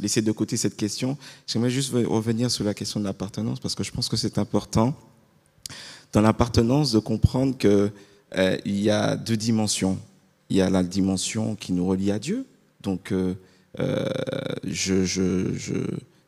[0.00, 3.82] laisser de côté cette question, j'aimerais juste revenir sur la question de l'appartenance parce que
[3.82, 4.94] je pense que c'est important
[6.12, 7.90] dans l'appartenance de comprendre qu'il
[8.36, 9.98] euh, y a deux dimensions.
[10.50, 12.44] Il y a la dimension qui nous relie à Dieu,
[12.82, 13.14] donc
[13.78, 14.08] euh,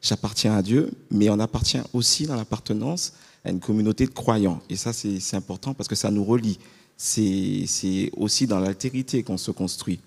[0.00, 4.60] j'appartiens à Dieu, mais on appartient aussi dans l'appartenance à une communauté de croyants.
[4.70, 6.58] Et ça, c'est important parce que ça nous relie.
[6.96, 10.00] C'est aussi dans l'altérité qu'on se construit.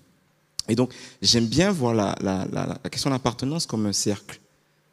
[0.68, 4.40] Et donc, j'aime bien voir la, question d'appartenance comme un cercle.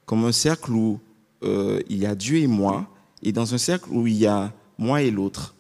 [0.06, 0.99] Comme un cercle où
[1.43, 2.88] euh, il y a Dieu et moi,
[3.21, 5.56] et dans un cercle où il y a moi et l'autre,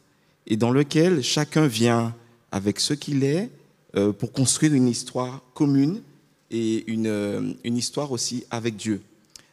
[0.45, 2.13] et dans lequel chacun vient
[2.51, 3.49] avec ce qu'il est
[3.95, 6.01] euh, pour construire une histoire commune
[6.53, 9.01] et une, euh, une histoire aussi avec Dieu.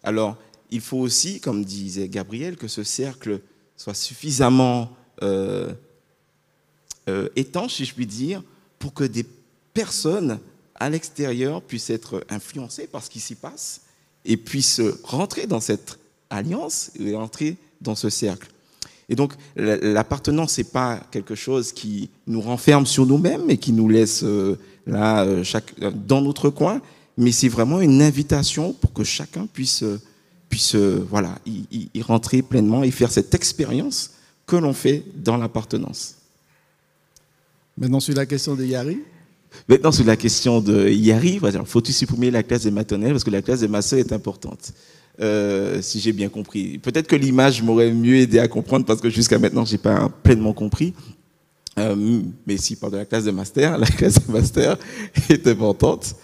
[0.05, 0.37] Alors,
[0.71, 3.41] il faut aussi, comme disait Gabriel, que ce cercle
[3.77, 4.91] soit suffisamment
[5.23, 5.73] euh,
[7.09, 8.43] euh, étanche, si je puis dire,
[8.79, 9.27] pour que des
[9.73, 10.39] personnes
[10.75, 13.81] à l'extérieur puissent être influencées par ce qui s'y passe
[14.27, 18.49] et puissent rentrer dans cette alliance et rentrer dans ce cercle.
[19.09, 23.89] Et donc, l'appartenance, n'est pas quelque chose qui nous renferme sur nous-mêmes et qui nous
[23.89, 24.25] laisse
[24.87, 26.81] là, euh, chaque, euh, dans notre coin,
[27.17, 30.01] mais c'est vraiment une invitation pour que chacun puisse, euh,
[30.49, 34.13] puisse voilà, y, y rentrer pleinement et faire cette expérience
[34.47, 36.17] que l'on fait dans l'appartenance.
[37.79, 38.99] Maintenant, sur la question de Yari
[39.69, 43.13] Maintenant, sur la question de Yari, faut-il supprimer la classe des maternelles?
[43.13, 44.73] Parce que la classe des masseurs est importante
[45.83, 46.79] si j'ai bien compris.
[46.79, 50.09] Peut-être que l'image m'aurait mieux aidé à comprendre parce que jusqu'à maintenant, je n'ai pas
[50.23, 50.95] pleinement compris.
[51.79, 54.77] Euh, mais si parle de la classe de master, la classe de master
[55.29, 56.15] est importante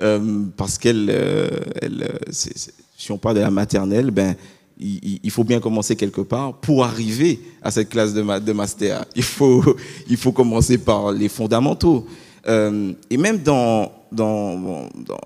[0.00, 1.48] euh, parce qu'elle, euh,
[1.80, 4.34] elle, si on parle de la maternelle, ben
[4.80, 9.04] il, faut bien commencer quelque part pour arriver à cette classe de, master.
[9.14, 9.62] Il faut,
[10.08, 12.06] il faut commencer par les fondamentaux.
[12.46, 15.20] et même dans, dans, dans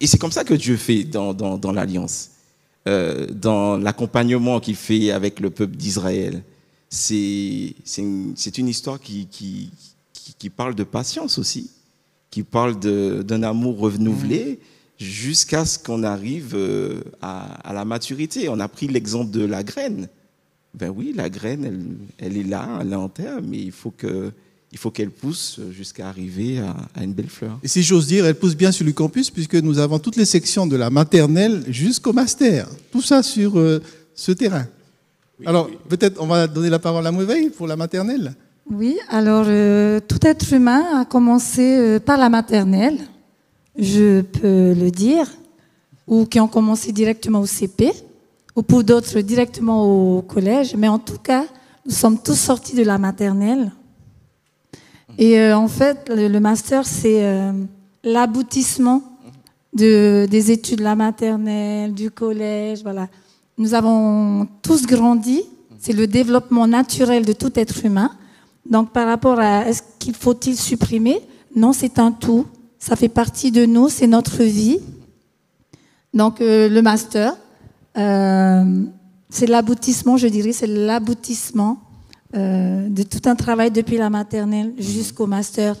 [0.00, 2.30] et c'est comme ça que Dieu fait dans, dans, dans l'alliance,
[2.86, 6.44] dans l'accompagnement qu'il fait avec le peuple d'Israël
[6.94, 9.70] c'est une, histoire qui, qui,
[10.12, 11.70] qui, parle de patience aussi,
[12.30, 14.60] qui parle d'un amour renouvelé
[14.98, 18.48] jusqu'à ce qu'on arrive euh, à, la maturité.
[18.48, 20.08] On a pris l'exemple de la graine.
[20.74, 21.84] Ben oui, la graine, elle,
[22.18, 24.32] elle, est là, elle est en terre, mais il faut que
[24.74, 27.60] il faut qu'elle pousse jusqu'à arriver à, une belle fleur.
[27.62, 30.24] Et si j'ose dire, elle pousse bien sur le campus puisque nous avons toutes les
[30.24, 32.68] sections de la maternelle jusqu'au master.
[32.90, 33.80] Tout ça sur euh,
[34.16, 34.66] ce terrain.
[35.44, 38.34] Alors, peut-être on va donner la parole à Mouveille pour la maternelle.
[38.70, 42.98] Oui, alors euh, tout être humain a commencé euh, par la maternelle,
[43.76, 45.26] je peux le dire,
[46.06, 47.92] ou qui ont commencé directement au CP,
[48.56, 49.84] ou pour d'autres directement
[50.16, 51.44] au collège, mais en tout cas,
[51.84, 53.72] nous sommes tous sortis de la maternelle.
[55.18, 57.52] Et euh, en fait, le, le master, c'est euh,
[58.02, 59.02] l'aboutissement
[59.72, 63.08] de, des études de la maternelle, du collège, voilà.
[63.56, 65.42] Nous avons tous grandi,
[65.78, 68.10] c'est le développement naturel de tout être humain.
[68.68, 71.20] Donc par rapport à est-ce qu'il faut-il supprimer?
[71.54, 72.46] Non, c'est un tout.
[72.78, 74.78] Ça fait partie de nous, c'est notre vie.
[76.12, 77.36] Donc euh, le master,
[77.96, 78.84] euh,
[79.30, 81.78] c'est l'aboutissement, je dirais, c'est l'aboutissement
[82.34, 85.76] euh, de tout un travail depuis la maternelle jusqu'au master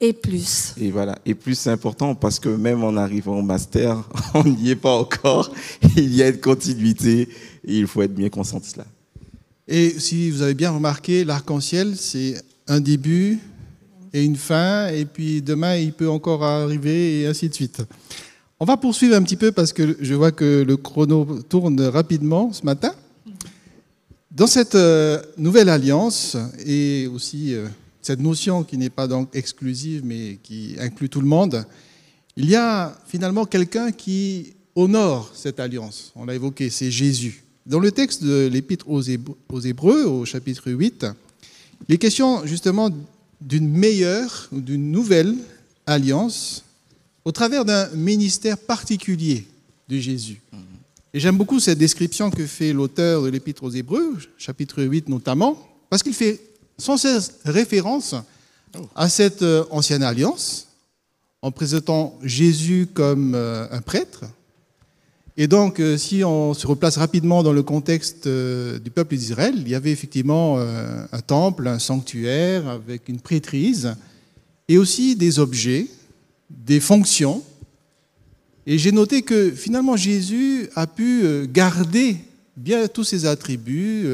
[0.00, 0.74] et plus.
[0.78, 1.18] Et voilà.
[1.24, 4.02] Et plus c'est important parce que même en arrivant au master,
[4.34, 5.52] on n'y est pas encore.
[5.96, 7.28] Il y a une continuité
[7.64, 8.86] et il faut être bien conscient de cela.
[9.66, 13.40] Et si vous avez bien remarqué, l'arc-en-ciel, c'est un début
[14.12, 17.82] et une fin, et puis demain, il peut encore arriver, et ainsi de suite.
[18.60, 22.52] On va poursuivre un petit peu parce que je vois que le chrono tourne rapidement
[22.52, 22.94] ce matin.
[24.30, 27.66] Dans cette euh, nouvelle alliance, et aussi euh,
[28.06, 31.66] cette notion qui n'est pas donc exclusive, mais qui inclut tout le monde,
[32.36, 36.12] il y a finalement quelqu'un qui honore cette alliance.
[36.14, 37.42] On l'a évoqué, c'est Jésus.
[37.66, 41.06] Dans le texte de l'Épître aux Hébreux, au chapitre 8,
[41.88, 42.90] il est question justement
[43.40, 45.34] d'une meilleure ou d'une nouvelle
[45.84, 46.64] alliance
[47.24, 49.48] au travers d'un ministère particulier
[49.88, 50.40] de Jésus.
[51.12, 55.58] Et j'aime beaucoup cette description que fait l'auteur de l'Épître aux Hébreux, chapitre 8 notamment,
[55.90, 56.40] parce qu'il fait
[56.78, 58.14] sans cesse référence
[58.94, 60.68] à cette euh, ancienne alliance,
[61.42, 64.24] en présentant Jésus comme euh, un prêtre,
[65.38, 69.68] et donc, euh, si on se replace rapidement dans le contexte du peuple d'Israël, il
[69.68, 73.94] y avait effectivement un temple, un sanctuaire avec une prêtrise,
[74.66, 75.88] et aussi des objets,
[76.48, 77.42] des fonctions.
[78.66, 82.16] Et j'ai noté que finalement Jésus a pu garder
[82.56, 84.06] bien tous ses attributs.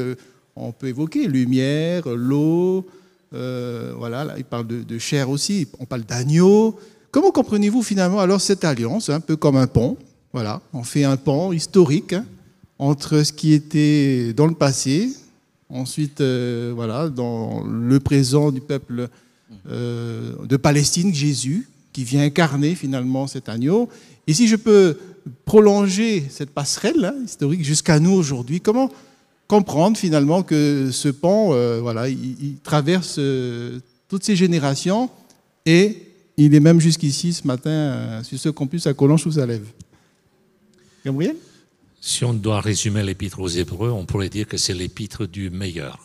[0.55, 2.85] On peut évoquer lumière, l'eau,
[3.31, 6.77] voilà, là, il parle de, de chair aussi, on parle d'agneau.
[7.11, 9.97] Comment comprenez-vous finalement alors cette alliance, un peu comme un pont
[10.33, 12.25] voilà, on fait un pont historique hein,
[12.79, 15.13] entre ce qui était dans le passé,
[15.69, 19.09] ensuite euh, voilà, dans le présent du peuple
[19.69, 23.89] euh, de Palestine, Jésus, qui vient incarner finalement cet agneau.
[24.25, 24.97] Et si je peux
[25.45, 28.89] prolonger cette passerelle hein, historique jusqu'à nous aujourd'hui, comment
[29.53, 35.11] comprendre finalement que ce pont, euh, voilà, il, il traverse euh, toutes ces générations
[35.65, 35.83] et
[36.37, 39.67] il est même jusqu'ici ce matin euh, sur ce campus à Collonges sous lève.
[41.05, 41.35] Gabriel?
[42.01, 45.99] Si on doit résumer l'épître aux Hébreux, on pourrait dire que c'est l'épître du meilleur.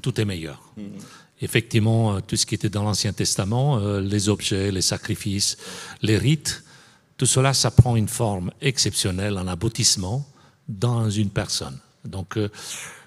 [0.00, 0.60] Tout est meilleur.
[1.40, 5.56] Effectivement, euh, tout ce qui était dans l'Ancien Testament, euh, les objets, les sacrifices,
[6.02, 6.64] les rites,
[7.16, 10.26] tout cela, ça prend une forme exceptionnelle, un aboutissement
[10.68, 11.78] dans une personne.
[12.04, 12.48] Donc, euh,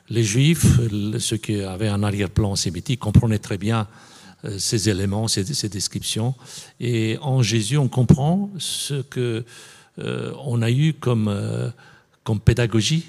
[0.09, 0.65] les Juifs,
[1.19, 3.87] ceux qui avaient un arrière-plan sémitique, comprenaient très bien
[4.45, 6.35] euh, ces éléments, ces, descriptions.
[6.79, 9.43] Et en Jésus, on comprend ce que
[9.99, 11.71] euh, a eu comme,
[12.43, 13.05] pédagogie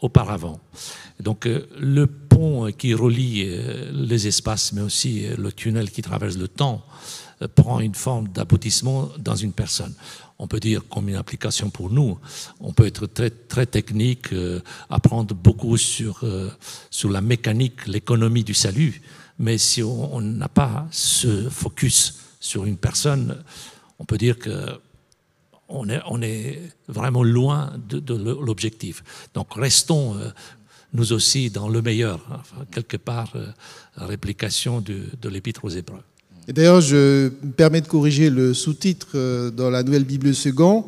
[0.00, 0.60] auparavant.
[1.20, 1.48] Donc
[1.78, 3.44] le pont qui relie
[3.92, 6.84] les espaces, mais aussi le tunnel qui traverse le temps,
[7.56, 9.92] prend une forme d'aboutissement dans une personne.
[10.38, 12.18] On peut dire comme une application pour nous.
[12.60, 16.50] On peut être très, très technique, euh, apprendre beaucoup sur, euh,
[16.90, 19.02] sur la mécanique, l'économie du salut.
[19.38, 23.42] Mais si on n'a pas ce focus sur une personne,
[23.98, 24.78] on peut dire que
[25.68, 29.04] on est, on est vraiment loin de, l'objectif.
[29.34, 30.30] Donc restons euh,
[30.94, 32.20] nous aussi dans le meilleur,
[32.70, 33.52] quelque part, euh,
[33.96, 36.02] réplication de l'épître aux Hébreux.
[36.48, 40.86] Et d'ailleurs, je me permets de corriger le sous-titre euh, dans la Nouvelle Bible Second.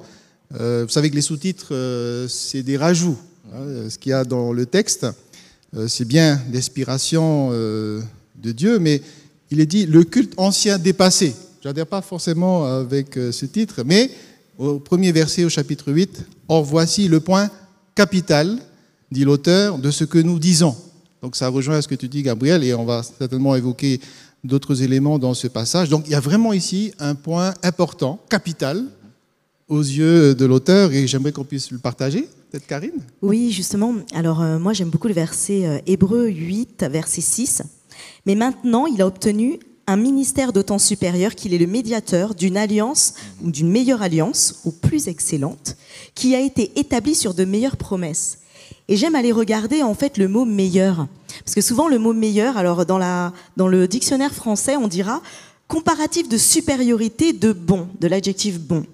[0.59, 3.18] Euh, vous savez que les sous-titres, euh, c'est des rajouts.
[3.53, 5.07] hein, ce qu'il y a dans le texte,
[5.87, 8.01] c'est bien d'inspiration euh,
[8.42, 9.03] de Dieu, mais
[9.51, 11.35] il est dit le culte ancien dépassé.
[11.62, 14.11] Je n'adhère pas forcément avec ce titre, mais
[14.57, 17.51] au premier verset au chapitre 8, Or voici le point
[17.94, 18.59] capital,
[19.12, 20.75] dit l'auteur, de ce que nous disons.
[21.23, 24.01] Donc ça rejoint ce que tu dis, Gabriel, et on va certainement évoquer
[24.44, 25.88] d'autres éléments dans ce passage.
[25.88, 28.85] Donc il y a vraiment ici un point important, capital,
[29.68, 32.29] aux yeux de l'auteur, et j'aimerais qu'on puisse le partager.
[32.50, 33.00] Peut-être Karine?
[33.22, 33.94] Oui, justement.
[34.12, 37.62] Alors, euh, moi, j'aime beaucoup le verset euh, Hébreu 8, verset 6.
[38.26, 43.14] Mais maintenant, il a obtenu un ministère d'autant supérieur qu'il est le médiateur d'une alliance
[43.42, 45.76] ou d'une meilleure alliance ou plus excellente
[46.14, 48.39] qui a été établie sur de meilleures promesses.
[48.90, 51.07] Et j'aime aller regarder en fait le mot meilleur.
[51.44, 55.22] Parce que souvent le mot meilleur, alors dans, la, dans le dictionnaire français, on dira
[55.68, 58.85] comparatif de supériorité de bon, de l'adjectif bon.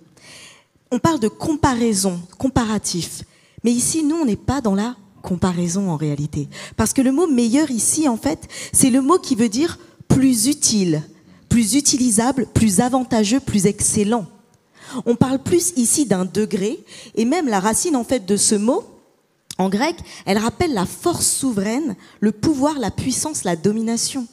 [0.91, 3.23] On parle de comparaison, comparatif.
[3.65, 6.49] Mais ici, nous, on n'est pas dans la comparaison en réalité.
[6.77, 9.79] Parce que le mot meilleur ici, en fait, c'est le mot qui veut dire
[10.09, 11.03] plus utile,
[11.49, 14.27] plus utilisable, plus avantageux, plus excellent.
[15.07, 18.85] On parle plus ici d'un degré, et même la racine en fait de ce mot,
[19.59, 24.27] en grec, elle rappelle la force souveraine, le pouvoir, la puissance, la domination.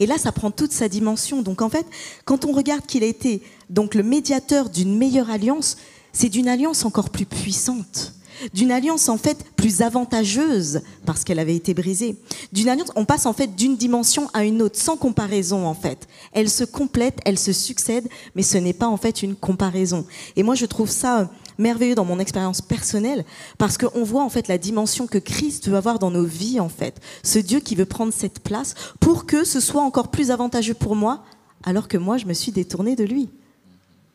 [0.00, 1.42] Et là, ça prend toute sa dimension.
[1.42, 1.86] Donc en fait,
[2.24, 5.76] quand on regarde qu'il a été donc le médiateur d'une meilleure alliance,
[6.12, 8.12] c'est d'une alliance encore plus puissante
[8.52, 12.16] d'une alliance en fait plus avantageuse parce qu'elle avait été brisée.
[12.52, 16.06] D'une alliance, on passe en fait d'une dimension à une autre sans comparaison en fait.
[16.32, 20.06] Elle se complète, elle se succède, mais ce n'est pas en fait une comparaison.
[20.36, 23.24] Et moi je trouve ça merveilleux dans mon expérience personnelle
[23.58, 26.68] parce qu'on voit en fait la dimension que Christ veut avoir dans nos vies en
[26.68, 27.00] fait.
[27.22, 30.96] Ce Dieu qui veut prendre cette place pour que ce soit encore plus avantageux pour
[30.96, 31.24] moi
[31.64, 33.28] alors que moi je me suis détournée de lui.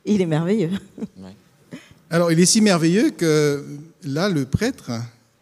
[0.06, 0.72] Il est merveilleux.
[2.12, 3.66] Alors, il est si merveilleux que
[4.04, 4.92] là, le prêtre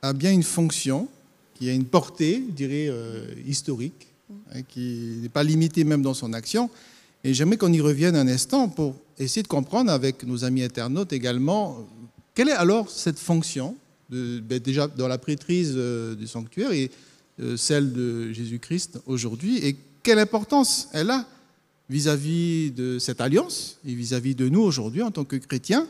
[0.04, 1.08] a bien une fonction
[1.56, 4.08] qui a une portée, je dirais, euh, historique,
[4.54, 6.70] hein, qui n'est pas limitée même dans son action.
[7.24, 11.14] Et j'aimerais qu'on y revienne un instant pour essayer de comprendre avec nos amis internautes
[11.14, 11.88] également
[12.34, 13.76] quelle est alors cette fonction,
[14.10, 16.90] ben, déjà dans la prêtrise euh, du sanctuaire et
[17.42, 21.26] euh, celle de Jésus-Christ aujourd'hui, et quelle importance elle a
[21.90, 25.88] vis-à-vis de cette alliance et vis à -vis de nous aujourd'hui en tant que chrétiens?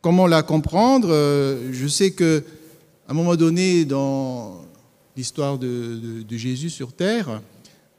[0.00, 1.08] Comment la comprendre?
[1.10, 2.42] Euh, Je sais que
[3.08, 4.64] un moment donné, dans
[5.16, 7.40] l'histoire de, Jésus sur terre,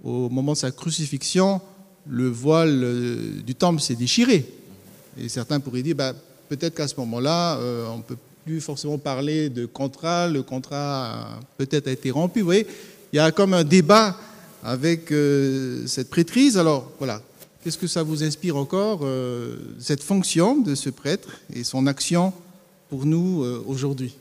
[0.03, 1.61] au moment de sa crucifixion,
[2.09, 4.45] le voile euh, du temple s'est déchiré.
[5.19, 6.13] Et certains pourraient dire, bah,
[6.49, 11.39] peut-être qu'à ce moment-là, euh, on ne peut plus forcément parler de contrat, le contrat
[11.57, 12.39] peut-être a été rompu.
[12.39, 12.67] Vous voyez,
[13.11, 14.15] il y a comme un débat
[14.63, 15.13] avec
[15.85, 16.57] cette prêtrise.
[16.57, 17.21] Alors voilà,
[17.67, 22.31] Qu'est-ce que ça vous inspire encore, euh, cette fonction de ce prêtre et son action
[22.89, 24.15] pour nous euh, aujourd'hui?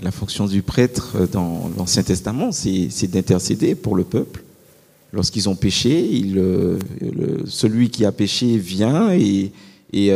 [0.00, 4.42] La fonction du prêtre euh, dans l'Ancien Testament, c'est d'intercéder pour le peuple.
[5.12, 6.42] Lorsqu'ils ont péché, il,
[7.44, 9.52] celui qui a péché vient et,
[9.92, 10.10] et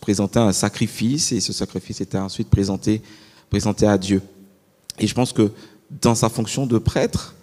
[0.00, 3.00] présenter un sacrifice, et ce sacrifice était ensuite présenté,
[3.48, 4.20] présenté à Dieu.
[4.98, 5.50] Et je pense que
[6.02, 7.34] dans sa fonction de prêtre,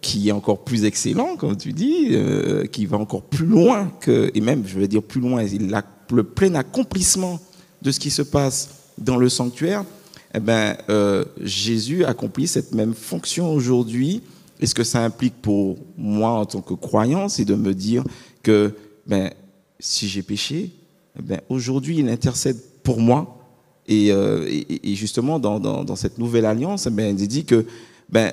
[0.00, 4.30] qui est encore plus excellent, comme tu dis, euh, qui va encore plus loin que,
[4.34, 5.44] et même, je vais dire plus loin,
[6.10, 7.40] le plein accomplissement
[7.82, 9.84] de ce qui se passe dans le sanctuaire.
[10.34, 14.22] Eh ben, euh, Jésus accomplit cette même fonction aujourd'hui.
[14.60, 18.04] Et ce que ça implique pour moi en tant que croyant, c'est de me dire
[18.42, 18.74] que
[19.06, 19.30] ben,
[19.78, 20.72] si j'ai péché,
[21.20, 23.36] ben, aujourd'hui, il intercède pour moi.
[23.86, 27.64] Et, euh, et, justement, dans, dans, dans, cette nouvelle alliance, ben, il dit que
[28.10, 28.32] ben,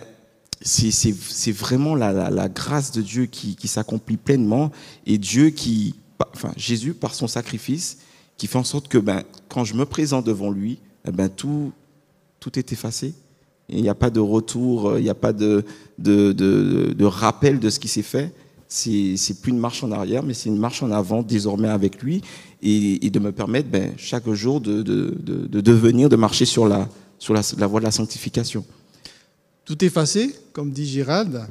[0.62, 4.72] c'est vraiment la, grâce de Dieu qui, s'accomplit pleinement
[5.06, 5.96] et Dieu qui,
[6.34, 8.00] enfin Jésus par son sacrifice,
[8.38, 11.72] qui fait en sorte que ben, quand je me présente devant lui, eh ben, tout,
[12.40, 13.14] tout est effacé.
[13.70, 15.64] Il n'y a pas de retour, il n'y a pas de,
[17.04, 18.32] rappel de ce qui s'est fait.
[18.68, 22.22] C'est plus une marche en arrière, mais c'est une marche en avant désormais avec lui
[22.62, 26.88] et, de me permettre ben, chaque jour de, devenir, de marcher sur la,
[27.20, 28.64] sur la voie de la sanctification
[29.66, 31.42] tout effacé, comme dit Gérald,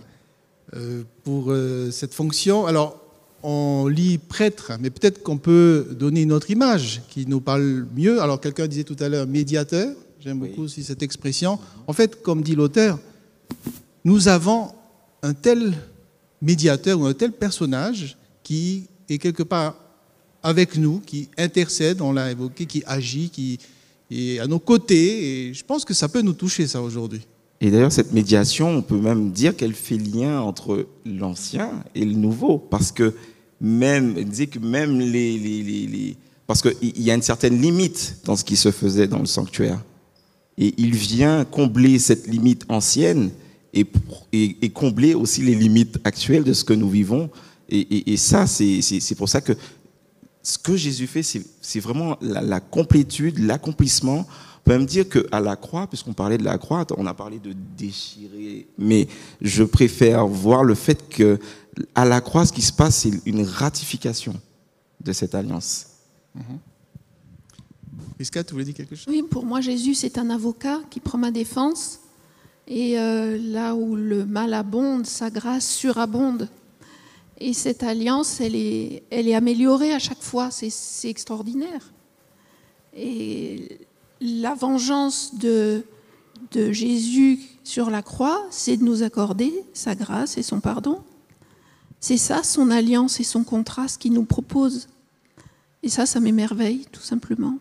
[0.74, 2.66] euh, pour euh, cette fonction.
[2.66, 3.00] Alors,
[3.42, 8.22] on lit prêtre, mais peut-être qu'on peut donner une autre image qui nous parle mieux.
[8.22, 11.58] Alors, quelqu'un disait tout à l'heure médiateur, j'aime beaucoup aussi cette expression.
[11.86, 12.98] En fait, comme dit l'auteur,
[14.06, 14.70] nous avons
[15.22, 15.74] un tel
[16.40, 19.76] médiateur ou un tel personnage qui est quelque part
[20.42, 23.58] avec nous, qui intercède, on l'a évoqué, qui agit, qui
[24.10, 25.48] est à nos côtés.
[25.48, 27.20] Et je pense que ça peut nous toucher, ça, aujourd'hui.
[27.60, 32.14] Et d'ailleurs, cette médiation, on peut même dire qu'elle fait lien entre l'ancien et le
[32.14, 33.14] nouveau, parce que
[33.60, 36.16] même, dit que même les, les, les,
[36.46, 39.80] parce qu'il y a une certaine limite dans ce qui se faisait dans le sanctuaire,
[40.58, 43.30] et il vient combler cette limite ancienne
[43.72, 47.30] et, combler aussi les limites actuelles de ce que nous vivons.
[47.68, 49.52] Et, ça, c'est pour ça que
[50.42, 54.26] ce que Jésus fait, c'est vraiment la, complétude, l'accomplissement
[54.66, 57.38] on peut même dire qu'à la croix, puisqu'on parlait de la croix, on a parlé
[57.38, 59.08] de déchirer, mais
[59.42, 61.38] je préfère voir le fait que
[61.94, 64.32] à la croix, ce qui se passe, c'est une ratification
[65.02, 65.88] de cette alliance.
[66.34, 66.40] Mm
[68.18, 69.06] tu voulais dire quelque chose?
[69.08, 72.00] Oui, pour moi, Jésus, c'est un avocat qui prend ma défense.
[72.66, 76.48] Et euh, là où le mal abonde, sa grâce surabonde.
[77.38, 80.50] Et cette alliance, elle est, elle est améliorée à chaque fois.
[80.50, 81.92] C'est extraordinaire.
[82.96, 83.80] Et
[84.20, 85.84] la vengeance de,
[86.52, 91.02] de Jésus sur la croix, c'est de nous accorder sa grâce et son pardon.
[92.00, 94.88] C'est ça son alliance et son contraste qu'il nous propose.
[95.82, 97.58] Et ça, ça m'émerveille, tout simplement.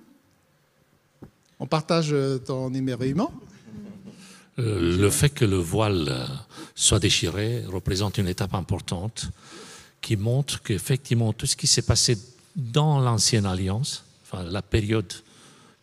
[1.64, 3.32] On partage euh, ton émerveillement
[4.60, 6.28] Euh, le fait que le voile euh,
[6.76, 9.32] soit déchiré représente une étape importante
[10.00, 12.20] qui montre qu'effectivement tout ce qui s'est passé
[12.56, 15.12] dans l'ancienne alliance, enfin la période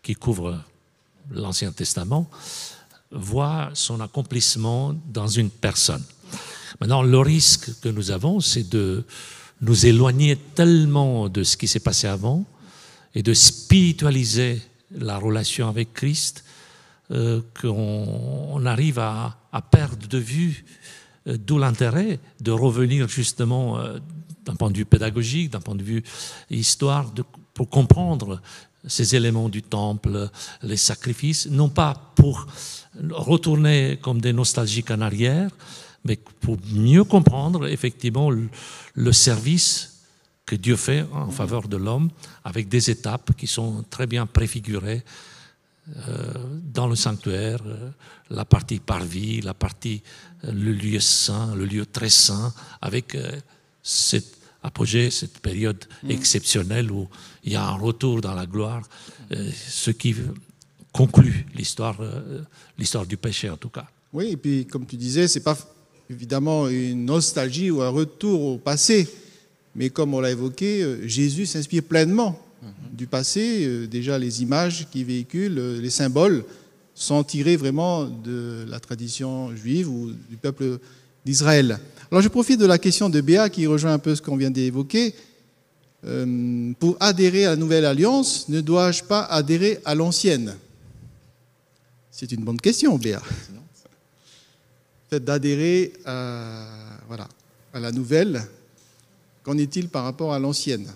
[0.04, 0.62] qui couvre
[1.32, 2.30] l'Ancien Testament,
[3.10, 6.04] voit son accomplissement dans une personne.
[6.80, 9.04] Maintenant, le risque que nous avons, c'est de
[9.62, 12.44] nous éloigner tellement de ce qui s'est passé avant
[13.16, 14.62] et de spiritualiser
[14.92, 16.44] la relation avec Christ
[17.12, 18.06] euh, qu'on
[18.52, 19.36] on arrive à,
[19.70, 20.64] perdre de vue,
[21.26, 23.98] euh, d'où l'intérêt de revenir justement euh,
[24.44, 26.04] d'un point de vue pédagogique, d'un point de vue
[26.50, 27.12] histoire,
[27.52, 28.40] pour comprendre
[28.86, 30.30] ces éléments du temple,
[30.62, 32.46] les sacrifices, non pas pour
[33.10, 35.50] retourner comme des nostalgiques en arrière,
[36.04, 39.99] mais pour mieux comprendre effectivement le service
[40.50, 42.10] que Dieu fait en faveur de l'homme
[42.42, 45.04] avec des étapes qui sont très bien préfigurées
[46.08, 46.34] euh,
[46.74, 47.90] dans le sanctuaire, euh,
[48.30, 50.02] la partie parvis, la partie,
[50.44, 53.16] euh, le lieu saint, le lieu très saint, avec
[53.80, 54.24] cet
[54.64, 57.06] apogée, cette période exceptionnelle où
[57.44, 58.82] il y a un retour dans la gloire,
[59.30, 60.16] ce qui
[60.90, 61.98] conclut l'histoire,
[62.76, 63.86] l'histoire du péché en tout cas.
[64.12, 65.56] Oui, et puis comme tu disais, c'est pas
[66.10, 69.08] évidemment une nostalgie ou un retour au passé,
[69.74, 72.38] mais comme on l'a évoqué, euh, Jésus s'inspire pleinement
[72.92, 73.64] du passé.
[73.64, 76.44] Euh, Déjà, les images qu'il véhicule, euh, les symboles
[76.94, 80.78] sont tirés vraiment de la tradition juive ou du peuple
[81.24, 81.78] d'Israël.
[82.10, 84.50] Alors, je profite de la question de Béa qui rejoint un peu ce qu'on vient
[84.50, 85.14] d'évoquer.
[86.04, 90.56] Euh, pour adhérer à la nouvelle alliance, ne dois-je pas adhérer à l'ancienne?
[92.10, 93.22] C'est une bonne question, Béa
[95.10, 96.64] fait d'adhérer à,
[97.08, 97.26] voilà,
[97.74, 98.40] à la nouvelle,
[99.50, 100.86] qu'en est-il par rapport à l'ancienne?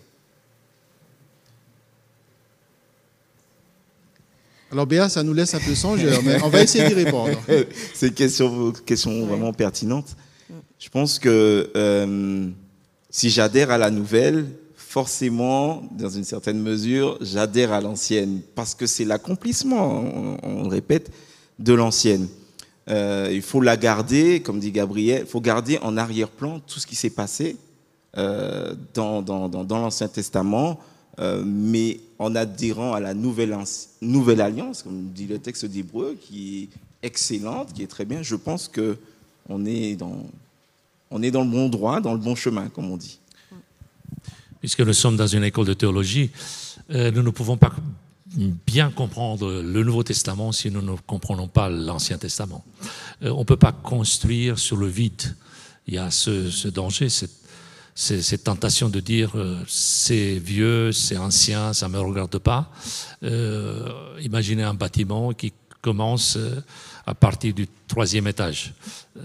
[4.70, 7.36] Alors Béa, ça nous laisse un peu songeur, mais on va essayer d'y répondre.
[7.94, 10.14] C'est une question, question vraiment pertinente.
[10.78, 12.48] Je pense que euh,
[13.10, 14.46] si j'adhère à la nouvelle,
[14.76, 20.68] forcément, dans une certaine mesure, j'adhère à l'ancienne, parce que c'est l'accomplissement, on, on le
[20.68, 21.10] répète,
[21.58, 22.28] de l'ancienne.
[22.88, 26.86] Euh, il faut la garder, comme dit Gabriel, il faut garder en arrière-plan tout ce
[26.86, 27.56] qui s'est passé
[28.14, 30.78] dans, dans, l'Ancien Testament,
[31.20, 33.52] euh, mais en adhérant à la nouvelle,
[34.40, 38.22] alliance, comme dit le texte d'Hébreu, qui est excellente, qui est très bien.
[38.22, 38.96] Je pense que
[39.48, 40.26] on est dans,
[41.10, 43.20] le bon droit, dans le bon chemin, comme on dit.
[44.60, 46.30] Puisque nous sommes dans une école de théologie,
[46.90, 47.72] euh, nous ne pouvons pas
[48.66, 52.64] bien comprendre le Nouveau Testament si nous ne comprenons pas l'Ancien Testament.
[53.22, 55.36] Euh, on ne peut pas construire sur le vide.
[55.86, 57.43] Il y a ce, ce danger, cette,
[57.94, 62.70] cette, tentation de dire euh, c'est vieux, c'est ancien, ça ne me regarde pas.
[63.22, 65.52] Euh, imaginez un bâtiment qui
[65.84, 66.62] commence euh,
[67.06, 68.72] à partir du troisième étage.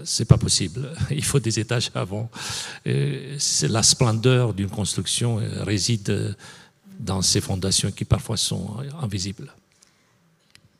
[0.04, 0.90] C'est pas possible.
[1.10, 2.28] Il faut des étages avant.
[3.38, 6.34] C'est la splendeur d'une construction euh, réside euh,
[6.98, 9.50] dans ces fondations qui parfois sont invisibles.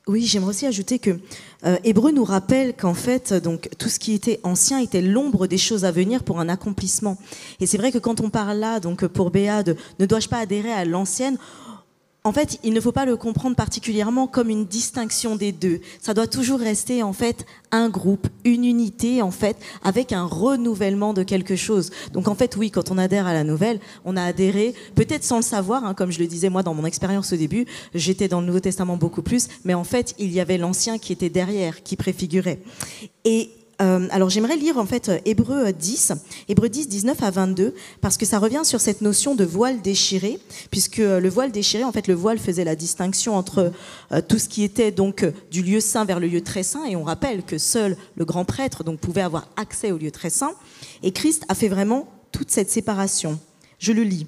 [0.07, 1.19] Oui, j'aimerais aussi ajouter que
[1.67, 5.59] euh, Hébreu nous rappelle qu'en fait, donc tout ce qui était ancien était l'ombre des
[5.59, 7.19] choses à venir pour un accomplissement.
[7.61, 10.39] Et c'est vrai que quand on parle là, donc pour Béa, de ne dois-je pas
[10.39, 11.37] adhérer à l'ancienne?
[12.23, 15.81] En fait, il ne faut pas le comprendre particulièrement comme une distinction des deux.
[16.03, 21.15] Ça doit toujours rester en fait un groupe, une unité en fait, avec un renouvellement
[21.15, 21.91] de quelque chose.
[22.13, 25.37] Donc en fait, oui, quand on adhère à la nouvelle, on a adhéré, peut-être sans
[25.37, 28.41] le savoir, hein, comme je le disais moi dans mon expérience au début, j'étais dans
[28.41, 31.83] le Nouveau Testament beaucoup plus, mais en fait, il y avait l'Ancien qui était derrière,
[31.83, 32.61] qui préfigurait.
[33.25, 33.51] Et
[33.81, 36.13] euh, alors j'aimerais lire en fait euh, Hébreu 10,
[36.49, 40.39] Hébreu 10, 19 à 22, parce que ça revient sur cette notion de voile déchiré,
[40.71, 43.73] puisque euh, le voile déchiré, en fait le voile faisait la distinction entre
[44.13, 46.85] euh, tout ce qui était donc euh, du lieu saint vers le lieu très saint,
[46.85, 50.31] et on rappelle que seul le grand prêtre donc pouvait avoir accès au lieu très
[50.31, 50.53] saint,
[51.03, 53.39] et Christ a fait vraiment toute cette séparation.
[53.79, 54.27] Je le lis.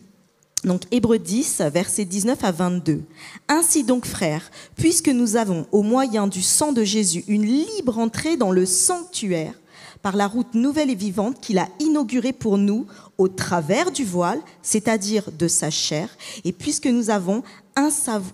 [0.64, 3.02] Donc Hébreux 10, versets 19 à 22.
[3.48, 8.36] Ainsi donc, frères, puisque nous avons, au moyen du sang de Jésus, une libre entrée
[8.36, 9.54] dans le sanctuaire,
[10.02, 12.86] par la route nouvelle et vivante qu'il a inaugurée pour nous
[13.18, 16.08] au travers du voile, c'est-à-dire de sa chair,
[16.44, 17.42] et puisque nous avons
[17.76, 17.88] un,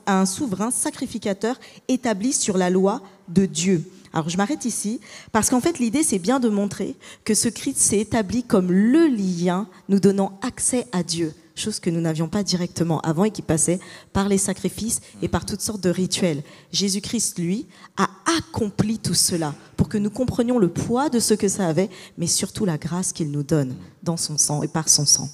[0.07, 1.59] un souverain sacrificateur
[1.89, 3.85] établi sur la loi de Dieu.
[4.15, 5.01] Alors je m'arrête ici
[5.33, 9.07] parce qu'en fait l'idée c'est bien de montrer que ce Christ s'est établi comme le
[9.07, 11.35] lien nous donnant accès à Dieu.
[11.59, 13.81] Chose que nous n'avions pas directement avant et qui passait
[14.13, 16.43] par les sacrifices et par toutes sortes de rituels.
[16.73, 21.49] Jésus-Christ, lui, a accompli tout cela pour que nous comprenions le poids de ce que
[21.49, 25.07] ça avait, mais surtout la grâce qu'il nous donne dans son sang et par son
[25.07, 25.29] sang.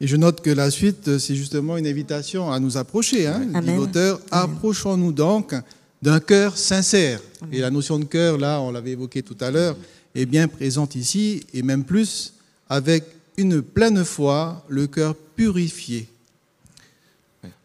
[0.00, 3.26] Et je note que la suite, c'est justement une invitation à nous approcher.
[3.26, 5.54] Hein, dit l'auteur, approchons-nous donc
[6.00, 7.20] d'un cœur sincère.
[7.52, 9.76] Et la notion de cœur, là, on l'avait évoqué tout à l'heure,
[10.14, 12.32] est bien présente ici, et même plus,
[12.68, 13.04] avec
[13.36, 16.08] une pleine foi, le cœur purifié.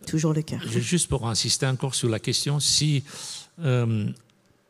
[0.08, 0.62] Toujours le cœur.
[0.62, 3.04] Juste pour insister encore sur la question, si
[3.64, 4.08] euh,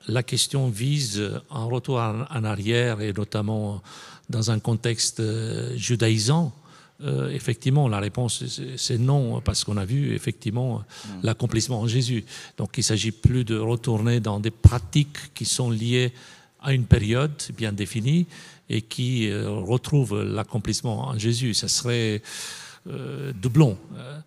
[0.07, 1.21] la question vise
[1.51, 3.81] un retour en arrière, et notamment
[4.29, 6.53] dans un contexte euh, judaïsant,
[7.01, 8.43] euh, effectivement, la réponse
[8.77, 10.83] c'est non, parce qu'on a vu effectivement
[11.23, 12.23] l'accomplissement en Jésus.
[12.57, 16.13] Donc il ne s'agit plus de retourner dans des pratiques qui sont liées
[16.61, 18.27] à une période bien définie
[18.69, 21.53] et qui euh, retrouvent l'accomplissement en Jésus.
[21.53, 22.21] Ça serait
[22.87, 23.77] euh, doublon,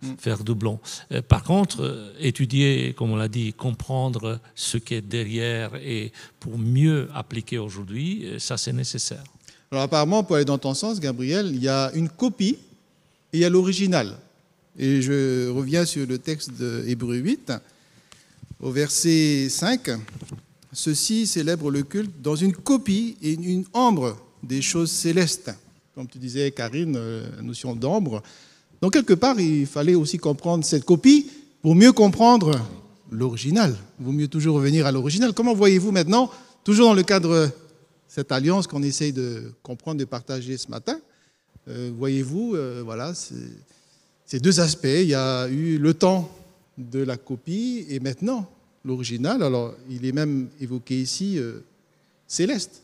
[0.01, 0.07] mm.
[0.17, 0.79] faire doublon.
[1.27, 7.09] par contre, étudier, comme on l'a dit, comprendre ce qui est derrière et pour mieux
[7.13, 9.23] appliquer aujourd'hui, ça c'est nécessaire.
[9.71, 12.57] Alors apparemment, pour aller dans ton sens, Gabriel, il y a une copie
[13.31, 14.17] et il y a l'original.
[14.77, 17.53] Et je reviens sur le texte de Hébreu 8,
[18.61, 19.91] au verset 5.
[20.71, 25.51] Ceux-ci célèbrent le culte dans une copie et une ombre des choses célestes.
[25.95, 28.21] Comme tu disais, Karine, euh, la notion d'ombre.
[28.81, 31.29] Donc, quelque part, il fallait aussi comprendre cette copie
[31.61, 32.51] pour mieux comprendre
[33.11, 33.75] l'original.
[33.99, 35.33] Il vaut mieux toujours revenir à l'original.
[35.33, 36.31] Comment voyez-vous maintenant,
[36.63, 37.51] toujours dans le cadre
[38.07, 40.99] cette alliance qu'on essaye de comprendre, de partager ce matin.
[41.67, 44.85] Euh, voyez-vous, euh, voilà, ces deux aspects.
[44.85, 46.31] Il y a eu le temps
[46.77, 48.49] de la copie et maintenant
[48.85, 49.43] l'original.
[49.43, 51.37] Alors, il est même évoqué ici
[52.25, 52.83] céleste.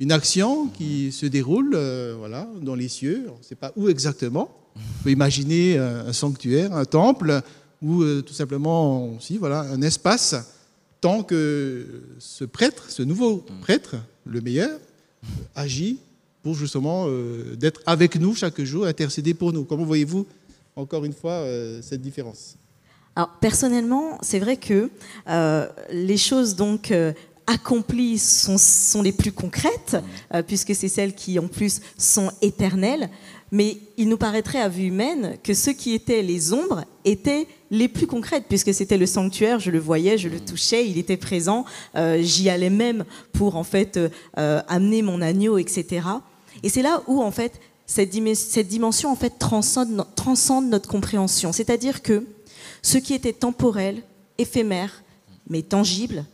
[0.00, 1.76] Une action qui se déroule
[2.18, 3.26] voilà, dans les cieux.
[3.34, 4.48] On ne sait pas où exactement.
[4.76, 7.42] On peut imaginer un, sanctuaire, un temple,
[7.82, 10.36] ou tout simplement aussi voilà, un espace
[11.00, 11.86] tant que
[12.18, 14.78] ce prêtre, ce nouveau prêtre, le meilleur,
[15.54, 15.98] agit
[16.42, 19.64] pour justement euh, d'être avec nous chaque jour, intercéder pour nous.
[19.64, 20.26] Comment voyez-vous,
[20.76, 22.56] encore une fois, euh, cette différence?
[23.16, 24.90] Alors, personnellement, c'est vrai que
[25.28, 26.92] euh, les choses donc
[27.48, 29.96] accomplies sont, les plus concrètes,
[30.46, 33.08] puisque c'est celles qui, en plus, sont éternelles.
[33.50, 37.88] Mais il nous paraîtrait à vue humaine que ceux qui étaient les ombres étaient les
[37.88, 41.64] plus concrètes, puisque c'était le sanctuaire, je le voyais, je le touchais, il était présent,
[41.96, 46.06] euh, j'y allais même pour en fait euh, euh, amener mon agneau, etc.
[46.62, 52.26] Et c'est là où en fait cette, dimension en fait transcende notre compréhension, c'est-à-dire que
[52.82, 54.02] ce qui était temporel,
[54.38, 55.02] éphémère,
[55.48, 56.24] mais tangible,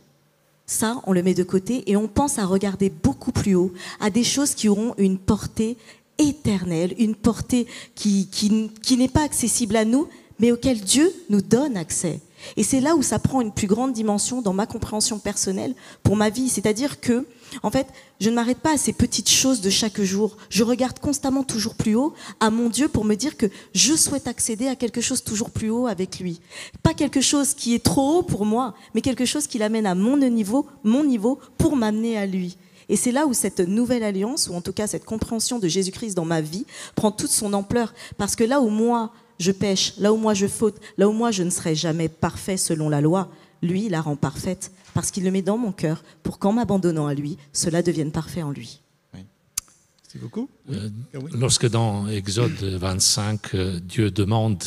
[0.65, 4.09] ça, on le met de côté et on pense à regarder beaucoup plus haut, à
[4.09, 5.77] des choses qui auront une portée
[6.17, 10.07] éternelle, une portée qui, qui, n'est pas accessible à nous,
[10.39, 12.19] mais auquel Dieu nous donne accès.
[12.57, 16.15] Et c'est là où ça prend une plus grande dimension dans ma compréhension personnelle pour
[16.15, 16.49] ma vie.
[16.49, 17.25] C'est-à-dire que,
[17.63, 17.87] en fait,
[18.19, 20.37] je ne m'arrête pas à ces petites choses de chaque jour.
[20.49, 24.27] Je regarde constamment toujours plus haut à mon Dieu pour me dire que je souhaite
[24.27, 26.39] accéder à quelque chose toujours plus haut avec lui.
[26.83, 29.95] Pas quelque chose qui est trop haut pour moi, mais quelque chose qui l'amène à
[29.95, 32.57] mon niveau, mon niveau pour m'amener à lui.
[32.89, 36.13] Et c'est là où cette nouvelle alliance, ou en tout cas cette compréhension de Jésus-Christ
[36.13, 36.65] dans ma vie,
[36.95, 37.93] prend toute son ampleur.
[38.17, 41.31] Parce que là où moi, je pêche, là où moi je faute, là où moi
[41.31, 43.29] je ne serai jamais parfait selon la loi,
[43.61, 47.13] lui, la rend parfaite parce qu'il le met dans mon cœur pour qu'en m'abandonnant à
[47.13, 48.81] lui, cela devienne parfait en lui.
[49.13, 50.49] Merci beaucoup.
[50.71, 50.89] Euh,
[51.33, 54.63] lorsque dans Exode 25, euh, Dieu demande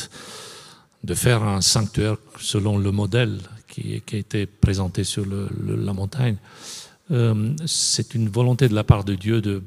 [1.03, 6.35] de faire un sanctuaire selon le modèle qui, a été présenté sur la montagne,
[7.11, 9.63] euh, c'est une volonté de la part de Dieu de,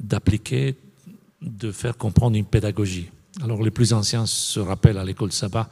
[0.00, 0.76] d'appliquer,
[1.40, 3.08] de faire comprendre une pédagogie.
[3.42, 5.68] Alors les plus anciens se rappellent à l'école sabbat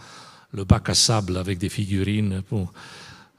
[0.53, 2.43] le bac à sable avec des figurines.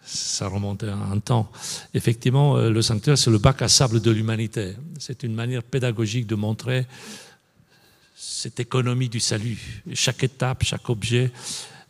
[0.03, 1.51] Ça remontait à un temps.
[1.93, 4.75] Effectivement, euh, le sanctuaire, c'est le bac à sable de l'humanité.
[4.97, 6.87] C'est une manière pédagogique de montrer
[8.15, 9.83] cette économie du salut.
[9.93, 11.31] Chaque étape, chaque objet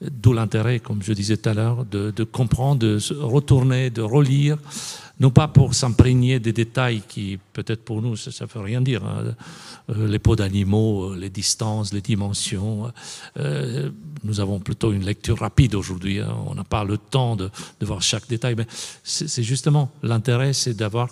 [0.02, 4.58] D'où l'intérêt, comme je disais tout à l'heure, de, comprendre, de retourner, de relire,
[5.20, 9.04] non pas pour s'imprégner des détails qui, peut-être pour nous, ça ne veut rien dire.
[9.04, 9.36] Hein.
[9.90, 12.92] Euh, les peaux d'animaux, euh, les distances, les dimensions.
[13.38, 13.90] Euh,
[14.24, 16.20] nous avons plutôt une lecture rapide aujourd'hui.
[16.20, 16.34] Hein.
[16.48, 17.50] On n'a pas le temps de,
[17.80, 18.56] de, voir chaque détail.
[18.56, 18.66] Mais
[19.04, 21.10] c'est justement l'intérêt, c'est d'avoir,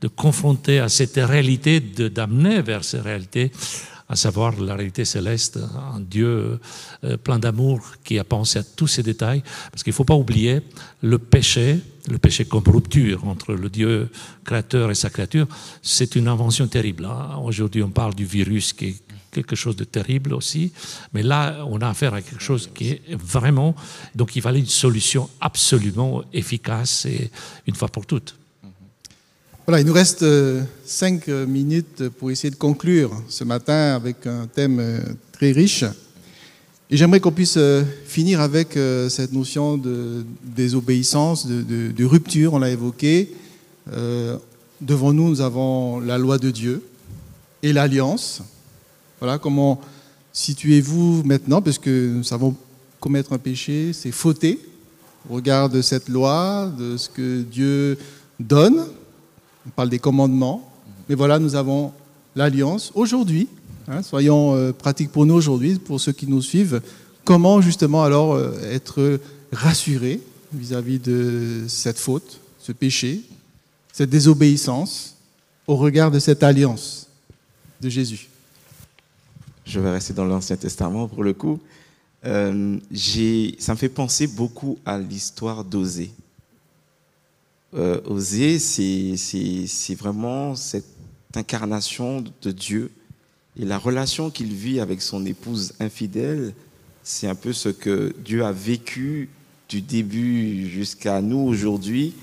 [0.00, 3.52] de confronter à cette réalité, d'amener vers ces réalités
[4.12, 5.58] à savoir la réalité céleste,
[5.94, 6.60] un Dieu
[7.02, 9.42] euh, plein d'amour qui a pensé à tous ces détails.
[9.70, 10.60] Parce qu'il ne faut pas oublier
[11.00, 11.78] le péché,
[12.10, 14.10] le péché comme rupture entre le Dieu
[14.44, 15.46] créateur et sa créature,
[15.80, 17.06] c'est une invention terrible.
[17.06, 17.38] Hein.
[17.42, 18.96] Aujourd'hui, on parle du virus qui est
[19.30, 20.74] quelque chose de terrible aussi.
[21.14, 23.74] Mais là, on a affaire à quelque chose qui est vraiment...
[24.14, 27.30] Donc il fallait une solution absolument efficace et
[27.66, 28.36] une fois pour toutes.
[29.78, 34.46] Il nous reste euh, cinq euh, minutes pour essayer de conclure ce matin avec un
[34.46, 35.00] thème euh,
[35.32, 35.84] très riche.
[36.90, 37.58] Et j'aimerais qu'on puisse
[38.04, 43.32] finir avec cette notion de désobéissance, de, de, rupture, on l'a évoqué.
[44.78, 46.82] devant nous, nous avons la loi de Dieu
[47.62, 48.42] et l'alliance.
[49.20, 49.80] Voilà, comment
[50.34, 52.54] situez-vous maintenant Parce que nous savons
[53.00, 54.60] commettre un péché, c'est fauter
[55.30, 57.96] au regard de cette loi, de ce que Dieu
[58.38, 58.84] donne
[59.66, 60.68] on parle des commandements,
[61.08, 61.92] mais voilà, nous avons
[62.34, 63.48] l'alliance aujourd'hui.
[63.88, 66.80] Hein, soyons euh, pratiques pour nous aujourd'hui, pour ceux qui nous suivent.
[67.24, 69.20] Comment justement alors euh, être
[69.52, 70.20] rassurés
[70.52, 73.22] vis-à-vis de cette faute, ce péché,
[73.92, 75.16] cette désobéissance
[75.66, 77.08] au regard de cette alliance
[77.80, 78.28] de Jésus?
[79.64, 81.58] Je vais rester dans l'Ancien Testament pour le coup.
[82.24, 82.78] Euh,
[83.58, 86.12] ça me fait penser beaucoup à l'histoire d'Osée
[87.74, 90.84] euh, oser, c'est vraiment cette
[91.34, 92.90] incarnation de Dieu.
[93.58, 96.54] Et la relation qu'il vit avec son épouse infidèle,
[97.02, 99.28] c'est un peu ce que Dieu a vécu
[99.68, 102.14] du début jusqu'à nous aujourd'hui.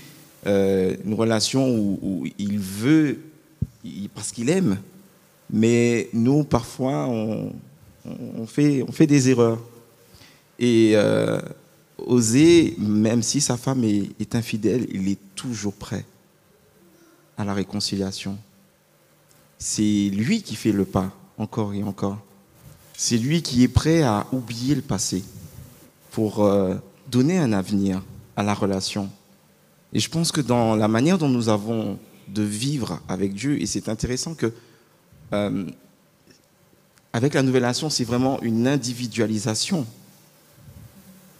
[0.46, 3.18] Euh, une relation où, il veut,
[4.14, 4.78] parce qu'il aime.
[5.52, 9.58] Mais nous, parfois, on, fait, on fait des erreurs.
[10.58, 11.40] Et euh,
[12.06, 16.04] oser, même si sa femme est, infidèle, il est toujours prêt
[17.36, 18.38] à la réconciliation.
[19.58, 22.18] C'est lui qui fait le pas, encore et encore.
[22.96, 25.24] C'est lui qui est prêt à oublier le passé
[26.10, 26.74] pour euh,
[27.10, 28.02] donner un avenir
[28.36, 29.10] à la relation.
[29.92, 31.98] Et je pense que dans la manière dont nous avons
[32.28, 34.52] de vivre avec Dieu, et c'est intéressant que
[35.32, 35.66] euh,
[37.12, 39.86] avec la nouvelle nation, c'est vraiment une individualisation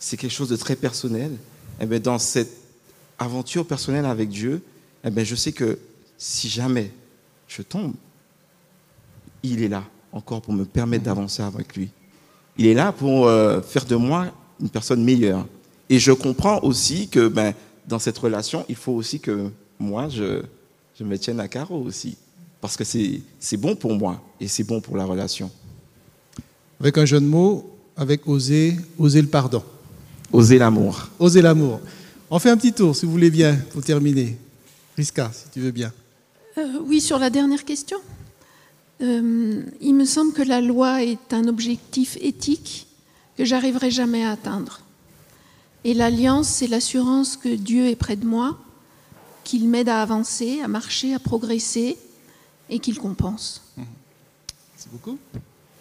[0.00, 1.30] c'est quelque chose de très personnel.
[1.78, 2.50] Et eh bien, dans cette
[3.18, 4.62] aventure personnelle avec Dieu,
[5.04, 5.78] eh bien, je sais que
[6.18, 6.90] si jamais
[7.46, 7.92] je tombe,
[9.42, 11.90] il est là encore pour me permettre d'avancer avec lui.
[12.56, 14.26] Il est là pour euh, faire de moi
[14.60, 15.46] une personne meilleure.
[15.88, 17.54] Et je comprends aussi que ben,
[17.86, 20.42] dans cette relation, il faut aussi que moi, je,
[20.98, 22.16] je me tienne à carreau aussi.
[22.60, 25.50] Parce que c'est bon pour moi et c'est bon pour la relation.
[26.78, 29.62] Avec un jeune mot, avec oser, oser le pardon.
[30.32, 31.08] Oser l'amour.
[31.18, 31.80] Oser l'amour.
[32.30, 34.38] On fait un petit tour, si vous voulez bien, pour terminer.
[34.96, 35.92] Riska, si tu veux bien.
[36.58, 37.98] Euh, oui, sur la dernière question.
[39.00, 42.86] Euh, il me semble que la loi est un objectif éthique
[43.36, 44.80] que j'arriverai jamais à atteindre.
[45.84, 48.58] Et l'alliance, c'est l'assurance que Dieu est près de moi,
[49.42, 51.96] qu'il m'aide à avancer, à marcher, à progresser
[52.68, 53.62] et qu'il compense.
[53.76, 55.18] Merci beaucoup.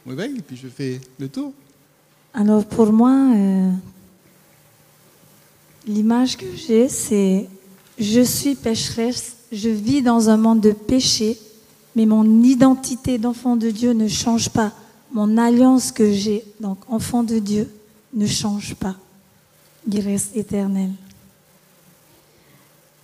[0.05, 1.53] Oui, et puis je fais le tour.
[2.33, 3.71] Alors pour moi, euh,
[5.87, 7.47] L'image que j'ai, c'est
[7.97, 11.37] je suis pécheresse, je vis dans un monde de péché,
[11.95, 14.71] mais mon identité d'enfant de Dieu ne change pas.
[15.11, 17.69] Mon alliance que j'ai, donc enfant de Dieu,
[18.13, 18.95] ne change pas.
[19.91, 20.91] Il reste éternel.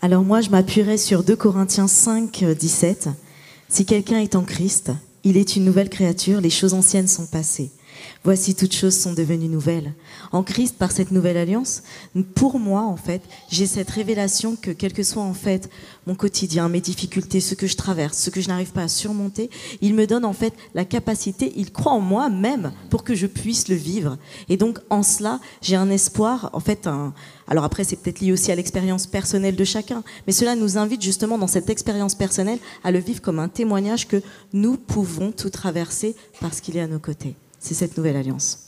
[0.01, 3.09] Alors moi, je m'appuierai sur 2 Corinthiens 5, 17.
[3.67, 4.91] Si quelqu'un est en Christ,
[5.23, 7.71] il est une nouvelle créature, les choses anciennes sont passées.
[8.23, 9.93] Voici toutes choses sont devenues nouvelles.
[10.31, 11.83] En Christ, par cette nouvelle alliance,
[12.35, 15.69] pour moi, en fait, j'ai cette révélation que quel que soit en fait
[16.07, 19.49] mon quotidien, mes difficultés, ce que je traverse, ce que je n'arrive pas à surmonter,
[19.81, 23.27] il me donne en fait la capacité, il croit en moi même pour que je
[23.27, 24.17] puisse le vivre.
[24.49, 26.87] Et donc, en cela, j'ai un espoir, en fait,
[27.47, 31.01] alors après, c'est peut-être lié aussi à l'expérience personnelle de chacun, mais cela nous invite
[31.01, 34.21] justement dans cette expérience personnelle à le vivre comme un témoignage que
[34.53, 37.35] nous pouvons tout traverser parce qu'il est à nos côtés
[37.65, 38.59] c'est cette nouvelle alliance.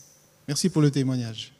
[0.47, 1.53] Merci pour le témoignage.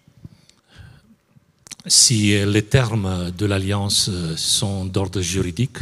[1.86, 5.78] Si les termes de l'alliance sont d'ordre juridique,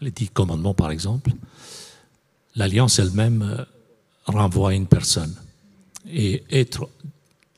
[0.00, 1.30] les dix commandements par exemple,
[2.56, 3.66] l'alliance elle-même
[4.24, 5.34] renvoie à une personne.
[6.10, 6.88] Et être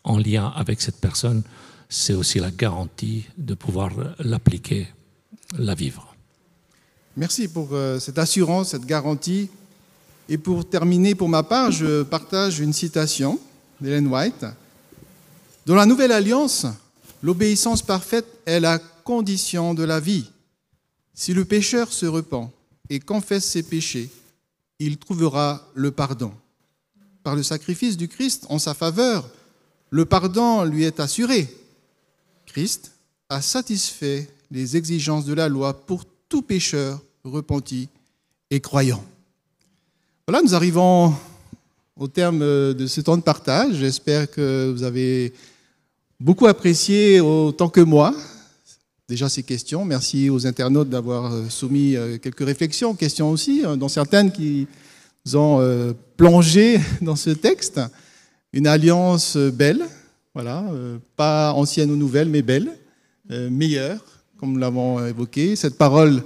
[0.03, 1.45] en lien avec cette personne,
[1.89, 4.89] c'est aussi la garantie de pouvoir l'appliquer,
[5.57, 6.17] la vivre.
[7.17, 9.51] Merci pour euh, cette assurance, cette garantie
[10.31, 13.41] et pour terminer, pour ma part, je partage une citation
[13.81, 14.47] d'Ellen White.
[15.67, 16.67] Dans la Nouvelle Alliance,
[17.21, 20.31] l'obéissance parfaite est la condition de la vie.
[21.15, 22.49] Si le pécheur se repent
[22.89, 24.09] et confesse ses péchés,
[24.79, 26.33] il trouvera le pardon.
[27.23, 29.29] par le sacrifice du Christ en sa faveur.
[29.91, 31.55] Le pardon lui est assuré.
[32.47, 32.93] Christ
[33.29, 37.89] a satisfait les exigences de la loi pour tout pécheur repenti
[38.51, 39.05] et croyant.
[40.31, 41.13] Voilà, nous arrivons
[41.97, 43.75] au terme de ce temps de partage.
[43.75, 45.33] J'espère que vous avez
[46.21, 48.15] beaucoup apprécié autant que moi
[49.09, 49.85] déjà ces questions.
[49.85, 54.69] Merci aux internautes d'avoir euh, soumis euh, quelques réflexions, questions aussi, hein, dont certaines qui
[55.35, 57.81] ont euh, plongé dans ce texte.
[58.53, 59.83] Une alliance belle,
[60.33, 60.65] voilà,
[61.17, 62.71] pas ancienne ou nouvelle, mais belle,
[63.29, 64.01] meilleure,
[64.39, 65.57] comme nous l'avons évoqué.
[65.57, 66.23] Cette parole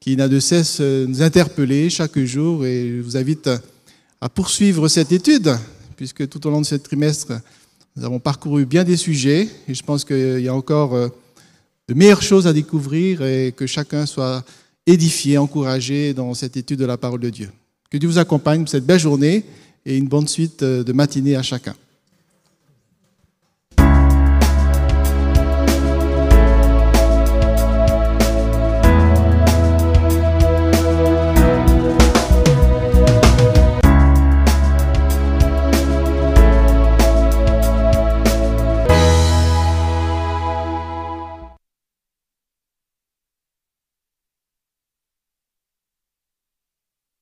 [0.00, 3.50] qui n'a de cesse nous interpeller chaque jour et je vous invite
[4.20, 5.56] à poursuivre cette étude,
[5.96, 7.32] puisque tout au long de ce trimestre,
[7.96, 10.92] nous avons parcouru bien des sujets et je pense qu'il y a encore
[11.88, 14.44] de meilleures choses à découvrir et que chacun soit
[14.86, 17.50] édifié, encouragé dans cette étude de la parole de Dieu.
[17.90, 19.44] Que Dieu vous accompagne pour cette belle journée
[19.84, 21.74] et une bonne suite de matinée à chacun.